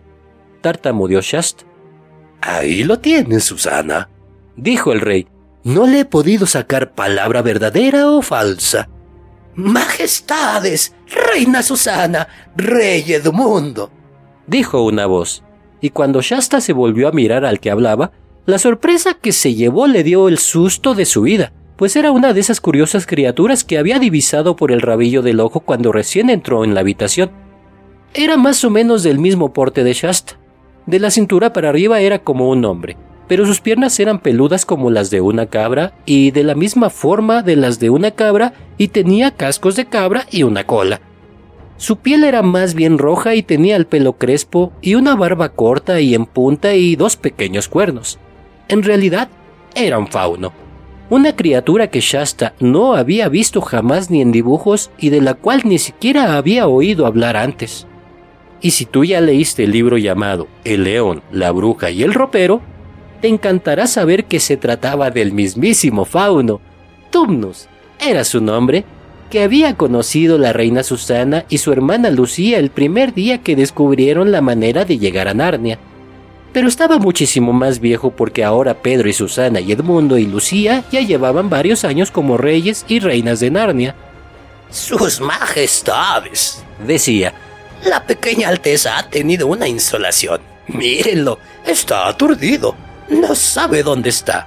tartamudeó 0.61 1.21
Shasta. 1.23 1.65
Ahí 2.43 2.85
lo 2.85 2.99
tienes, 2.99 3.45
Susana, 3.45 4.09
dijo 4.57 4.93
el 4.93 5.01
rey. 5.01 5.27
No 5.65 5.87
le 5.87 6.01
he 6.01 6.05
podido 6.05 6.47
sacar 6.47 6.93
palabra 6.93 7.43
verdadera 7.43 8.11
o 8.11 8.23
falsa. 8.23 8.89
Majestades, 9.55 10.95
reina 11.09 11.63
Susana, 11.63 12.29
rey 12.57 13.05
Edmundo, 13.13 13.91
dijo 14.47 14.83
una 14.83 15.07
voz, 15.07 15.43
y 15.81 15.91
cuando 15.91 16.21
Shasta 16.21 16.61
se 16.61 16.73
volvió 16.73 17.09
a 17.09 17.13
mirar 17.13 17.45
al 17.45 17.61
que 17.61 17.71
hablaba, 17.71 18.13
la 18.47 18.59
sorpresa 18.59 19.15
que 19.15 19.33
se 19.33 19.55
llevó 19.55 19.87
le 19.87 20.03
dio 20.03 20.29
el 20.29 20.39
susto 20.39 20.95
de 20.95 21.05
su 21.05 21.23
vida, 21.23 21.53
pues 21.77 21.97
era 21.97 22.11
una 22.11 22.33
de 22.33 22.41
esas 22.41 22.61
curiosas 22.61 23.07
criaturas 23.07 23.65
que 23.65 23.79
había 23.79 23.99
divisado 23.99 24.57
por 24.57 24.73
el 24.73 24.83
rabillo 24.83 25.23
del 25.23 25.41
ojo 25.41 25.61
cuando 25.61 25.93
recién 25.93 26.31
entró 26.31 26.65
en 26.65 26.75
la 26.75 26.81
habitación. 26.81 27.31
Era 28.13 28.37
más 28.37 28.65
o 28.65 28.71
menos 28.71 29.03
del 29.03 29.19
mismo 29.19 29.53
porte 29.53 29.85
de 29.85 29.93
Shasta. 29.93 30.39
De 30.87 30.99
la 30.99 31.11
cintura 31.11 31.53
para 31.53 31.69
arriba 31.69 32.01
era 32.01 32.19
como 32.19 32.51
un 32.51 32.65
hombre, 32.65 32.97
pero 33.31 33.47
sus 33.47 33.61
piernas 33.61 34.01
eran 34.01 34.19
peludas 34.19 34.67
como 34.67 34.91
las 34.91 35.09
de 35.09 35.21
una 35.21 35.47
cabra 35.47 35.93
y 36.05 36.33
de 36.33 36.43
la 36.43 36.57
misma 36.57 36.91
forma 36.91 37.43
de 37.43 37.55
las 37.55 37.79
de 37.79 37.89
una 37.89 38.11
cabra 38.11 38.55
y 38.77 38.89
tenía 38.89 39.31
cascos 39.31 39.77
de 39.77 39.85
cabra 39.85 40.27
y 40.33 40.43
una 40.43 40.65
cola. 40.65 41.01
Su 41.77 41.99
piel 41.99 42.25
era 42.25 42.43
más 42.43 42.75
bien 42.75 42.99
roja 42.99 43.37
y 43.37 43.45
tenía 43.45 43.77
el 43.77 43.87
pelo 43.87 44.15
crespo 44.15 44.73
y 44.81 44.97
una 44.97 45.15
barba 45.15 45.51
corta 45.51 46.01
y 46.01 46.17
en 46.17 46.27
punta 46.27 46.75
y 46.75 46.97
dos 46.97 47.17
pequeños 47.17 47.69
cuernos. 47.69 48.19
En 48.67 48.83
realidad, 48.83 49.29
era 49.77 50.01
un 50.01 50.09
fauno. 50.09 50.53
Una 51.09 51.37
criatura 51.37 51.87
que 51.87 52.01
Shasta 52.01 52.55
no 52.59 52.95
había 52.95 53.29
visto 53.29 53.61
jamás 53.61 54.11
ni 54.11 54.23
en 54.23 54.33
dibujos 54.33 54.91
y 54.99 55.11
de 55.11 55.21
la 55.21 55.35
cual 55.35 55.63
ni 55.65 55.79
siquiera 55.79 56.37
había 56.37 56.67
oído 56.67 57.07
hablar 57.07 57.37
antes. 57.37 57.87
Y 58.61 58.73
si 58.73 58.87
tú 58.87 59.05
ya 59.05 59.21
leíste 59.21 59.63
el 59.63 59.71
libro 59.71 59.99
llamado 59.99 60.49
El 60.65 60.83
león, 60.83 61.23
la 61.31 61.53
bruja 61.53 61.93
y 61.93 62.03
el 62.03 62.13
ropero, 62.13 62.61
te 63.21 63.29
encantará 63.29 63.87
saber 63.87 64.25
que 64.25 64.41
se 64.41 64.57
trataba 64.57 65.11
del 65.11 65.33
mismísimo 65.33 66.05
fauno. 66.05 66.61
Tumnus 67.11 67.69
era 68.01 68.25
su 68.25 68.41
nombre, 68.41 68.85
que 69.31 69.43
había 69.43 69.77
conocido 69.77 70.39
la 70.39 70.53
reina 70.53 70.83
Susana 70.83 71.45
y 71.49 71.59
su 71.59 71.73
hermana 71.73 72.11
Lucía 72.11 72.59
el 72.59 72.71
primer 72.71 73.15
día 73.15 73.39
que 73.39 73.57
descubrieron 73.57 74.33
la 74.33 74.41
manera 74.41 74.85
de 74.85 74.99
llegar 74.99 75.29
a 75.29 75.35
Narnia. 75.35 75.79
Pero 76.53 76.67
estaba 76.67 76.99
muchísimo 76.99 77.53
más 77.53 77.79
viejo 77.79 78.11
porque 78.11 78.43
ahora 78.43 78.75
Pedro 78.75 79.09
y 79.09 79.13
Susana 79.13 79.61
y 79.61 79.71
Edmundo 79.71 80.19
y 80.19 80.27
Lucía 80.27 80.83
ya 80.91 81.01
llevaban 81.01 81.49
varios 81.49 81.85
años 81.85 82.11
como 82.11 82.37
reyes 82.39 82.85
y 82.89 82.99
reinas 82.99 83.39
de 83.39 83.51
Narnia. 83.53 83.95
Sus 84.69 85.21
majestades, 85.21 86.65
decía, 86.85 87.33
la 87.85 88.05
pequeña 88.05 88.49
Alteza 88.49 88.99
ha 88.99 89.09
tenido 89.09 89.47
una 89.47 89.69
insolación. 89.69 90.41
Mírenlo, 90.67 91.39
está 91.65 92.09
aturdido. 92.09 92.75
No 93.11 93.35
sabe 93.35 93.83
dónde 93.83 94.09
está. 94.09 94.47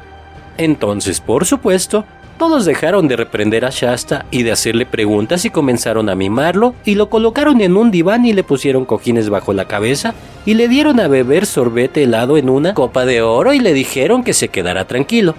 Entonces, 0.58 1.20
por 1.20 1.46
supuesto, 1.46 2.06
todos 2.38 2.64
dejaron 2.64 3.10
de 3.10 3.18
reprender 3.18 3.66
a 3.66 3.70
Shasta 3.70 4.26
y 4.32 4.44
de 4.44 4.54
hacerle 4.54 4.86
preguntas 4.86 5.44
y 5.44 5.50
comenzaron 5.50 6.10
a 6.10 6.16
mimarlo 6.16 6.74
y 6.86 6.96
lo 6.96 7.10
colocaron 7.10 7.60
en 7.60 7.76
un 7.76 7.92
diván 7.92 8.26
y 8.26 8.32
le 8.32 8.44
pusieron 8.44 8.86
cojines 8.86 9.30
bajo 9.30 9.52
la 9.52 9.66
cabeza 9.66 10.14
y 10.46 10.54
le 10.54 10.70
dieron 10.70 11.02
a 11.02 11.10
beber 11.10 11.46
sorbete 11.46 12.04
helado 12.04 12.38
en 12.38 12.50
una 12.50 12.74
copa 12.74 13.06
de 13.06 13.22
oro 13.22 13.54
y 13.54 13.60
le 13.60 13.74
dijeron 13.74 14.24
que 14.24 14.34
se 14.34 14.48
quedara 14.48 14.88
tranquilo. 14.88 15.36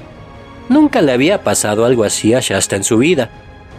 Nunca 0.68 1.00
le 1.00 1.12
había 1.12 1.42
pasado 1.42 1.86
algo 1.86 2.04
así 2.04 2.34
a 2.34 2.40
Shasta 2.40 2.76
en 2.76 2.84
su 2.84 2.98
vida. 2.98 3.30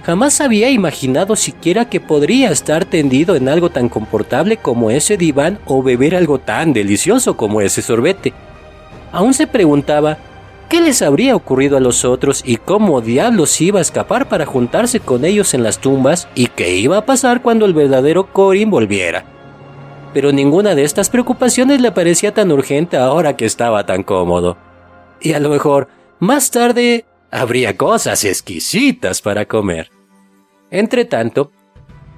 Jamás 0.06 0.42
había 0.42 0.72
imaginado 0.72 1.36
siquiera 1.36 1.86
que 1.86 2.00
podría 2.00 2.50
estar 2.50 2.86
tendido 2.86 3.36
en 3.36 3.48
algo 3.48 3.70
tan 3.70 3.90
confortable 3.90 4.58
como 4.58 4.90
ese 4.90 5.18
diván 5.18 5.60
o 5.66 5.84
beber 5.84 6.16
algo 6.16 6.40
tan 6.40 6.74
delicioso 6.74 7.38
como 7.38 7.62
ese 7.62 7.84
sorbete 7.84 8.34
aún 9.16 9.34
se 9.34 9.48
preguntaba 9.48 10.18
qué 10.68 10.82
les 10.82 11.02
habría 11.02 11.38
ocurrido 11.38 11.78
a 11.78 11.80
los 11.80 12.04
otros 12.04 12.44
y 12.46 12.58
cómo 12.58 13.00
diablos 13.00 13.62
iba 13.62 13.80
a 13.80 13.82
escapar 13.82 14.28
para 14.28 14.46
juntarse 14.46 15.00
con 15.00 15.24
ellos 15.24 15.54
en 15.54 15.64
las 15.64 15.80
tumbas 15.80 16.28
y 16.36 16.48
qué 16.48 16.76
iba 16.76 16.98
a 16.98 17.06
pasar 17.06 17.42
cuando 17.42 17.66
el 17.66 17.74
verdadero 17.74 18.34
Corin 18.34 18.70
volviera. 18.70 19.24
Pero 20.14 20.34
ninguna 20.34 20.76
de 20.76 20.84
estas 20.84 21.10
preocupaciones 21.10 21.80
le 21.80 21.94
parecía 21.94 22.34
tan 22.34 22.52
urgente 22.52 22.98
ahora 22.98 23.38
que 23.38 23.46
estaba 23.46 23.86
tan 23.86 24.04
cómodo. 24.04 24.58
Y 25.22 25.32
a 25.32 25.40
lo 25.40 25.48
mejor, 25.48 25.88
más 26.20 26.52
tarde, 26.52 27.06
habría 27.32 27.78
cosas 27.78 28.26
exquisitas 28.26 29.22
para 29.22 29.46
comer. 29.46 29.92
Entre 30.72 31.06
tanto, 31.06 31.52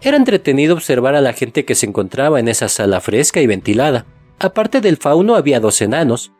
era 0.01 0.17
entretenido 0.17 0.73
observar 0.73 1.13
a 1.13 1.21
la 1.21 1.33
gente 1.33 1.63
que 1.63 1.75
se 1.75 1.86
encontraba 1.86 2.39
en 2.39 2.47
esa 2.47 2.69
sala 2.69 3.01
fresca 3.01 3.39
y 3.39 3.45
ventilada. 3.45 4.07
Aparte 4.39 4.81
del 4.81 4.97
fauno 4.97 5.36
había 5.36 5.60
dos 5.60 5.79
enanos, 5.81 6.31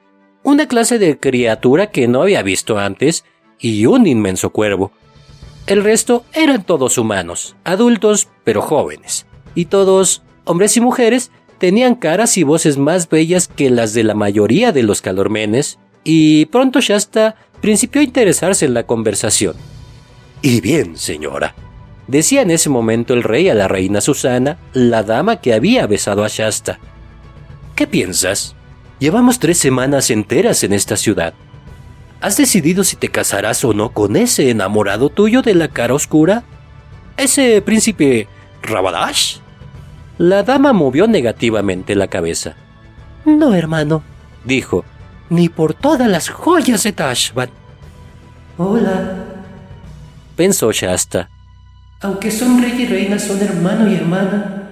una 0.48 0.66
clase 0.66 0.98
de 0.98 1.20
criatura 1.20 1.88
que 1.88 2.08
no 2.08 2.22
había 2.22 2.42
visto 2.42 2.80
antes 2.80 3.26
y 3.60 3.86
un 3.86 4.08
inmenso 4.08 4.52
cuervo. 4.52 4.94
El 5.66 5.84
resto 5.84 6.24
eran 6.32 6.64
todos 6.64 6.98
humanos, 6.98 7.58
adultos 7.66 8.30
pero 8.46 8.62
jóvenes, 8.62 9.26
y 9.56 9.66
todos, 9.66 10.24
hombres 10.46 10.78
y 10.78 10.80
mujeres, 10.80 11.32
tenían 11.58 11.96
caras 11.96 12.38
y 12.38 12.44
voces 12.44 12.78
más 12.78 13.10
bellas 13.10 13.50
que 13.50 13.70
las 13.70 13.94
de 13.94 14.06
la 14.06 14.14
mayoría 14.14 14.72
de 14.72 14.84
los 14.84 15.02
calormenes, 15.02 15.80
y 16.06 16.46
pronto 16.46 16.80
Shasta 16.80 17.36
principió 17.60 18.00
a 18.00 18.06
interesarse 18.06 18.64
en 18.64 18.74
la 18.74 18.84
conversación. 18.84 19.58
Y 20.42 20.62
bien, 20.62 20.96
señora, 20.96 21.56
decía 22.08 22.42
en 22.42 22.52
ese 22.52 22.70
momento 22.70 23.14
el 23.14 23.24
rey 23.24 23.50
a 23.50 23.54
la 23.54 23.68
reina 23.68 24.00
Susana, 24.00 24.60
la 24.72 25.04
dama 25.04 25.42
que 25.42 25.54
había 25.54 25.88
besado 25.88 26.24
a 26.24 26.30
Shasta. 26.30 26.80
¿Qué 27.76 27.86
piensas? 27.86 28.56
Llevamos 29.00 29.38
tres 29.40 29.60
semanas 29.60 30.10
enteras 30.10 30.64
en 30.64 30.74
esta 30.74 30.98
ciudad. 30.98 31.34
¿Has 32.20 32.36
decidido 32.36 32.84
si 32.84 32.96
te 32.96 33.10
casarás 33.10 33.64
o 33.64 33.74
no 33.74 33.90
con 33.90 34.16
ese 34.16 34.50
enamorado 34.50 35.10
tuyo 35.10 35.44
de 35.44 35.54
la 35.54 35.68
cara 35.68 35.94
oscura? 35.94 36.44
¿Ese 37.16 37.62
príncipe 37.62 38.28
Rabadash? 38.64 39.38
La 40.18 40.42
dama 40.42 40.74
movió 40.74 41.08
negativamente 41.08 41.94
la 41.94 42.08
cabeza. 42.08 42.56
No, 43.24 43.54
hermano, 43.54 44.02
dijo, 44.46 44.84
ni 45.30 45.48
por 45.48 45.76
todas 45.76 46.10
las 46.10 46.30
joyas 46.30 46.82
de 46.82 46.92
Tashban. 46.92 47.50
Hola, 48.58 49.14
pensó 50.36 50.72
Shasta. 50.72 51.30
Aunque 52.02 52.32
son 52.32 52.62
rey 52.62 52.82
y 52.82 52.86
reina, 52.88 53.20
son 53.20 53.40
hermano 53.42 53.88
y 53.92 53.96
hermana, 53.96 54.72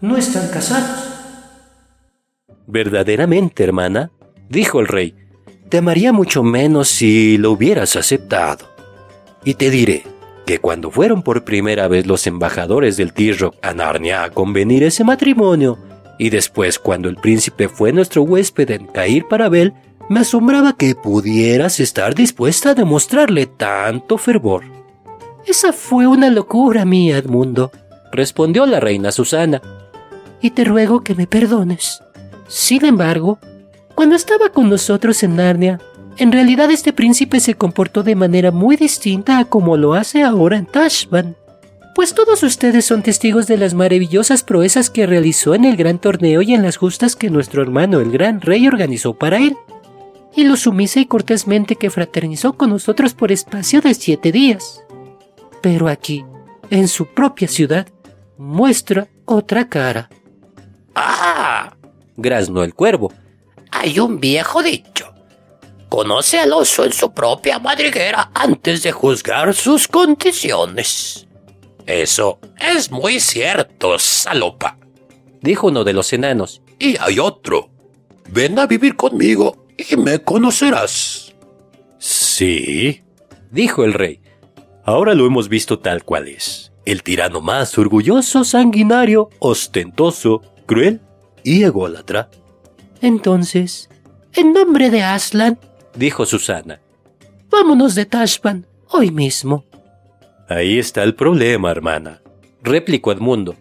no 0.00 0.16
están 0.16 0.48
casados. 0.48 1.05
Verdaderamente, 2.66 3.64
hermana, 3.64 4.10
dijo 4.48 4.80
el 4.80 4.88
rey, 4.88 5.14
te 5.68 5.78
amaría 5.78 6.12
mucho 6.12 6.42
menos 6.42 6.88
si 6.88 7.38
lo 7.38 7.52
hubieras 7.52 7.96
aceptado. 7.96 8.66
Y 9.44 9.54
te 9.54 9.70
diré 9.70 10.04
que 10.46 10.58
cuando 10.58 10.90
fueron 10.90 11.22
por 11.22 11.44
primera 11.44 11.88
vez 11.88 12.06
los 12.06 12.26
embajadores 12.26 12.96
del 12.96 13.12
Tirrock 13.12 13.56
a 13.62 13.74
Narnia 13.74 14.24
a 14.24 14.30
convenir 14.30 14.82
ese 14.84 15.04
matrimonio, 15.04 15.78
Y 16.18 16.30
después, 16.30 16.78
cuando 16.78 17.10
el 17.10 17.16
príncipe 17.16 17.68
fue 17.68 17.92
nuestro 17.92 18.22
huésped 18.22 18.70
en 18.70 18.86
Cair 18.86 19.26
para 19.28 19.50
Bel, 19.50 19.74
me 20.08 20.20
asombraba 20.20 20.74
que 20.74 20.94
pudieras 20.94 21.78
estar 21.78 22.14
dispuesta 22.14 22.70
a 22.70 22.74
demostrarle 22.74 23.46
tanto 23.46 24.16
fervor. 24.16 24.64
Esa 25.46 25.72
fue 25.72 26.06
una 26.06 26.30
locura 26.30 26.84
mía, 26.84 27.18
Edmundo, 27.18 27.70
respondió 28.12 28.64
la 28.66 28.80
reina 28.80 29.12
Susana. 29.12 29.60
Y 30.40 30.50
te 30.50 30.64
ruego 30.64 31.02
que 31.02 31.14
me 31.14 31.26
perdones. 31.26 32.00
Sin 32.48 32.84
embargo, 32.84 33.38
cuando 33.94 34.14
estaba 34.14 34.50
con 34.50 34.68
nosotros 34.68 35.22
en 35.22 35.36
Narnia, 35.36 35.80
en 36.18 36.32
realidad 36.32 36.70
este 36.70 36.92
príncipe 36.92 37.40
se 37.40 37.54
comportó 37.54 38.02
de 38.02 38.14
manera 38.14 38.50
muy 38.50 38.76
distinta 38.76 39.38
a 39.38 39.44
como 39.44 39.76
lo 39.76 39.94
hace 39.94 40.22
ahora 40.22 40.56
en 40.56 40.66
Tashban. 40.66 41.36
Pues 41.94 42.14
todos 42.14 42.42
ustedes 42.42 42.84
son 42.84 43.02
testigos 43.02 43.46
de 43.46 43.56
las 43.56 43.74
maravillosas 43.74 44.42
proezas 44.42 44.90
que 44.90 45.06
realizó 45.06 45.54
en 45.54 45.64
el 45.64 45.76
gran 45.76 45.98
torneo 45.98 46.42
y 46.42 46.54
en 46.54 46.62
las 46.62 46.76
justas 46.76 47.16
que 47.16 47.30
nuestro 47.30 47.62
hermano 47.62 48.00
el 48.00 48.10
gran 48.10 48.40
rey 48.40 48.68
organizó 48.68 49.14
para 49.14 49.38
él 49.38 49.56
y 50.34 50.44
lo 50.44 50.56
sumisa 50.56 51.00
y 51.00 51.06
cortésmente 51.06 51.76
que 51.76 51.90
fraternizó 51.90 52.52
con 52.52 52.70
nosotros 52.70 53.14
por 53.14 53.32
espacio 53.32 53.80
de 53.80 53.94
siete 53.94 54.30
días. 54.30 54.84
Pero 55.62 55.88
aquí, 55.88 56.24
en 56.70 56.88
su 56.88 57.06
propia 57.06 57.48
ciudad, 57.48 57.88
muestra 58.36 59.08
otra 59.24 59.68
cara. 59.68 60.10
¡Ah! 60.94 61.75
Graznó 62.16 62.64
el 62.64 62.74
cuervo. 62.74 63.12
Hay 63.70 63.98
un 63.98 64.20
viejo 64.20 64.62
dicho. 64.62 65.12
Conoce 65.88 66.40
al 66.40 66.52
oso 66.52 66.84
en 66.84 66.92
su 66.92 67.12
propia 67.12 67.58
madriguera 67.58 68.30
antes 68.34 68.82
de 68.82 68.92
juzgar 68.92 69.54
sus 69.54 69.86
condiciones. 69.86 71.26
Eso 71.86 72.40
es 72.58 72.90
muy 72.90 73.20
cierto, 73.20 73.96
Salopa, 73.98 74.76
dijo 75.40 75.68
uno 75.68 75.84
de 75.84 75.92
los 75.92 76.12
enanos. 76.12 76.62
Y 76.78 76.96
hay 76.98 77.20
otro. 77.20 77.70
Ven 78.28 78.58
a 78.58 78.66
vivir 78.66 78.96
conmigo 78.96 79.66
y 79.78 79.96
me 79.96 80.18
conocerás. 80.18 81.34
Sí, 81.98 83.02
dijo 83.50 83.84
el 83.84 83.94
rey. 83.94 84.20
Ahora 84.84 85.14
lo 85.14 85.26
hemos 85.26 85.48
visto 85.48 85.78
tal 85.78 86.02
cual 86.04 86.28
es. 86.28 86.72
El 86.84 87.02
tirano 87.02 87.40
más 87.40 87.76
orgulloso, 87.78 88.44
sanguinario, 88.44 89.30
ostentoso, 89.38 90.42
cruel 90.66 91.00
y 91.46 91.62
ególatra. 91.62 92.28
Entonces, 93.00 93.88
en 94.34 94.52
nombre 94.52 94.90
de 94.90 95.04
Aslan, 95.04 95.58
dijo 95.94 96.26
Susana, 96.26 96.80
vámonos 97.48 97.94
de 97.94 98.04
Tashban 98.04 98.66
hoy 98.90 99.12
mismo. 99.12 99.64
Ahí 100.48 100.78
está 100.78 101.04
el 101.04 101.14
problema, 101.14 101.70
hermana, 101.70 102.20
replicó 102.64 103.12
Edmundo. 103.12 103.54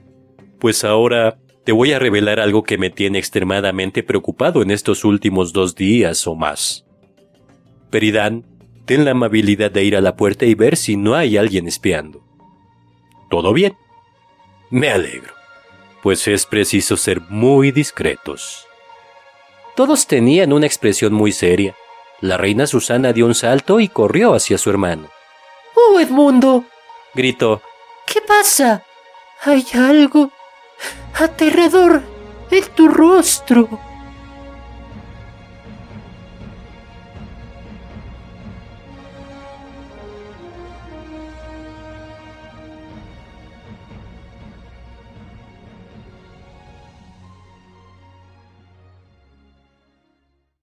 Pues 0.58 0.84
ahora 0.84 1.38
te 1.64 1.74
voy 1.74 1.94
a 1.94 2.00
revelar 2.00 2.40
algo 2.40 2.64
que 2.64 2.80
me 2.80 2.90
tiene 2.90 3.20
extremadamente 3.20 4.02
preocupado 4.02 4.64
en 4.64 4.72
estos 4.72 5.06
últimos 5.06 5.54
dos 5.54 5.76
días 5.76 6.26
o 6.26 6.34
más. 6.34 6.86
Peridán, 7.92 8.46
ten 8.86 9.06
la 9.06 9.12
amabilidad 9.12 9.70
de 9.70 9.84
ir 9.84 9.96
a 9.96 10.02
la 10.02 10.16
puerta 10.16 10.46
y 10.46 10.56
ver 10.56 10.76
si 10.76 10.98
no 10.98 11.14
hay 11.14 11.38
alguien 11.38 11.68
espiando. 11.68 12.24
¿Todo 13.30 13.54
bien? 13.54 13.74
Me 14.72 14.90
alegro, 14.90 15.35
pues 16.06 16.28
es 16.28 16.46
preciso 16.46 16.98
ser 16.98 17.20
muy 17.30 17.72
discretos. 17.72 18.68
Todos 19.76 20.06
tenían 20.06 20.54
una 20.54 20.68
expresión 20.68 21.14
muy 21.14 21.32
seria. 21.32 21.76
La 22.22 22.38
reina 22.38 22.68
Susana 22.68 23.12
dio 23.12 23.26
un 23.26 23.34
salto 23.34 23.80
y 23.80 23.88
corrió 23.88 24.36
hacia 24.36 24.60
su 24.60 24.70
hermano. 24.70 25.10
¡Oh, 25.74 26.00
Edmundo! 26.00 26.64
gritó. 27.16 27.60
¿Qué 28.06 28.22
pasa? 28.22 28.84
¿Hay 29.46 29.66
algo? 29.74 30.30
aterrador 31.16 32.04
en 32.52 32.64
tu 32.76 32.88
rostro. 32.88 33.68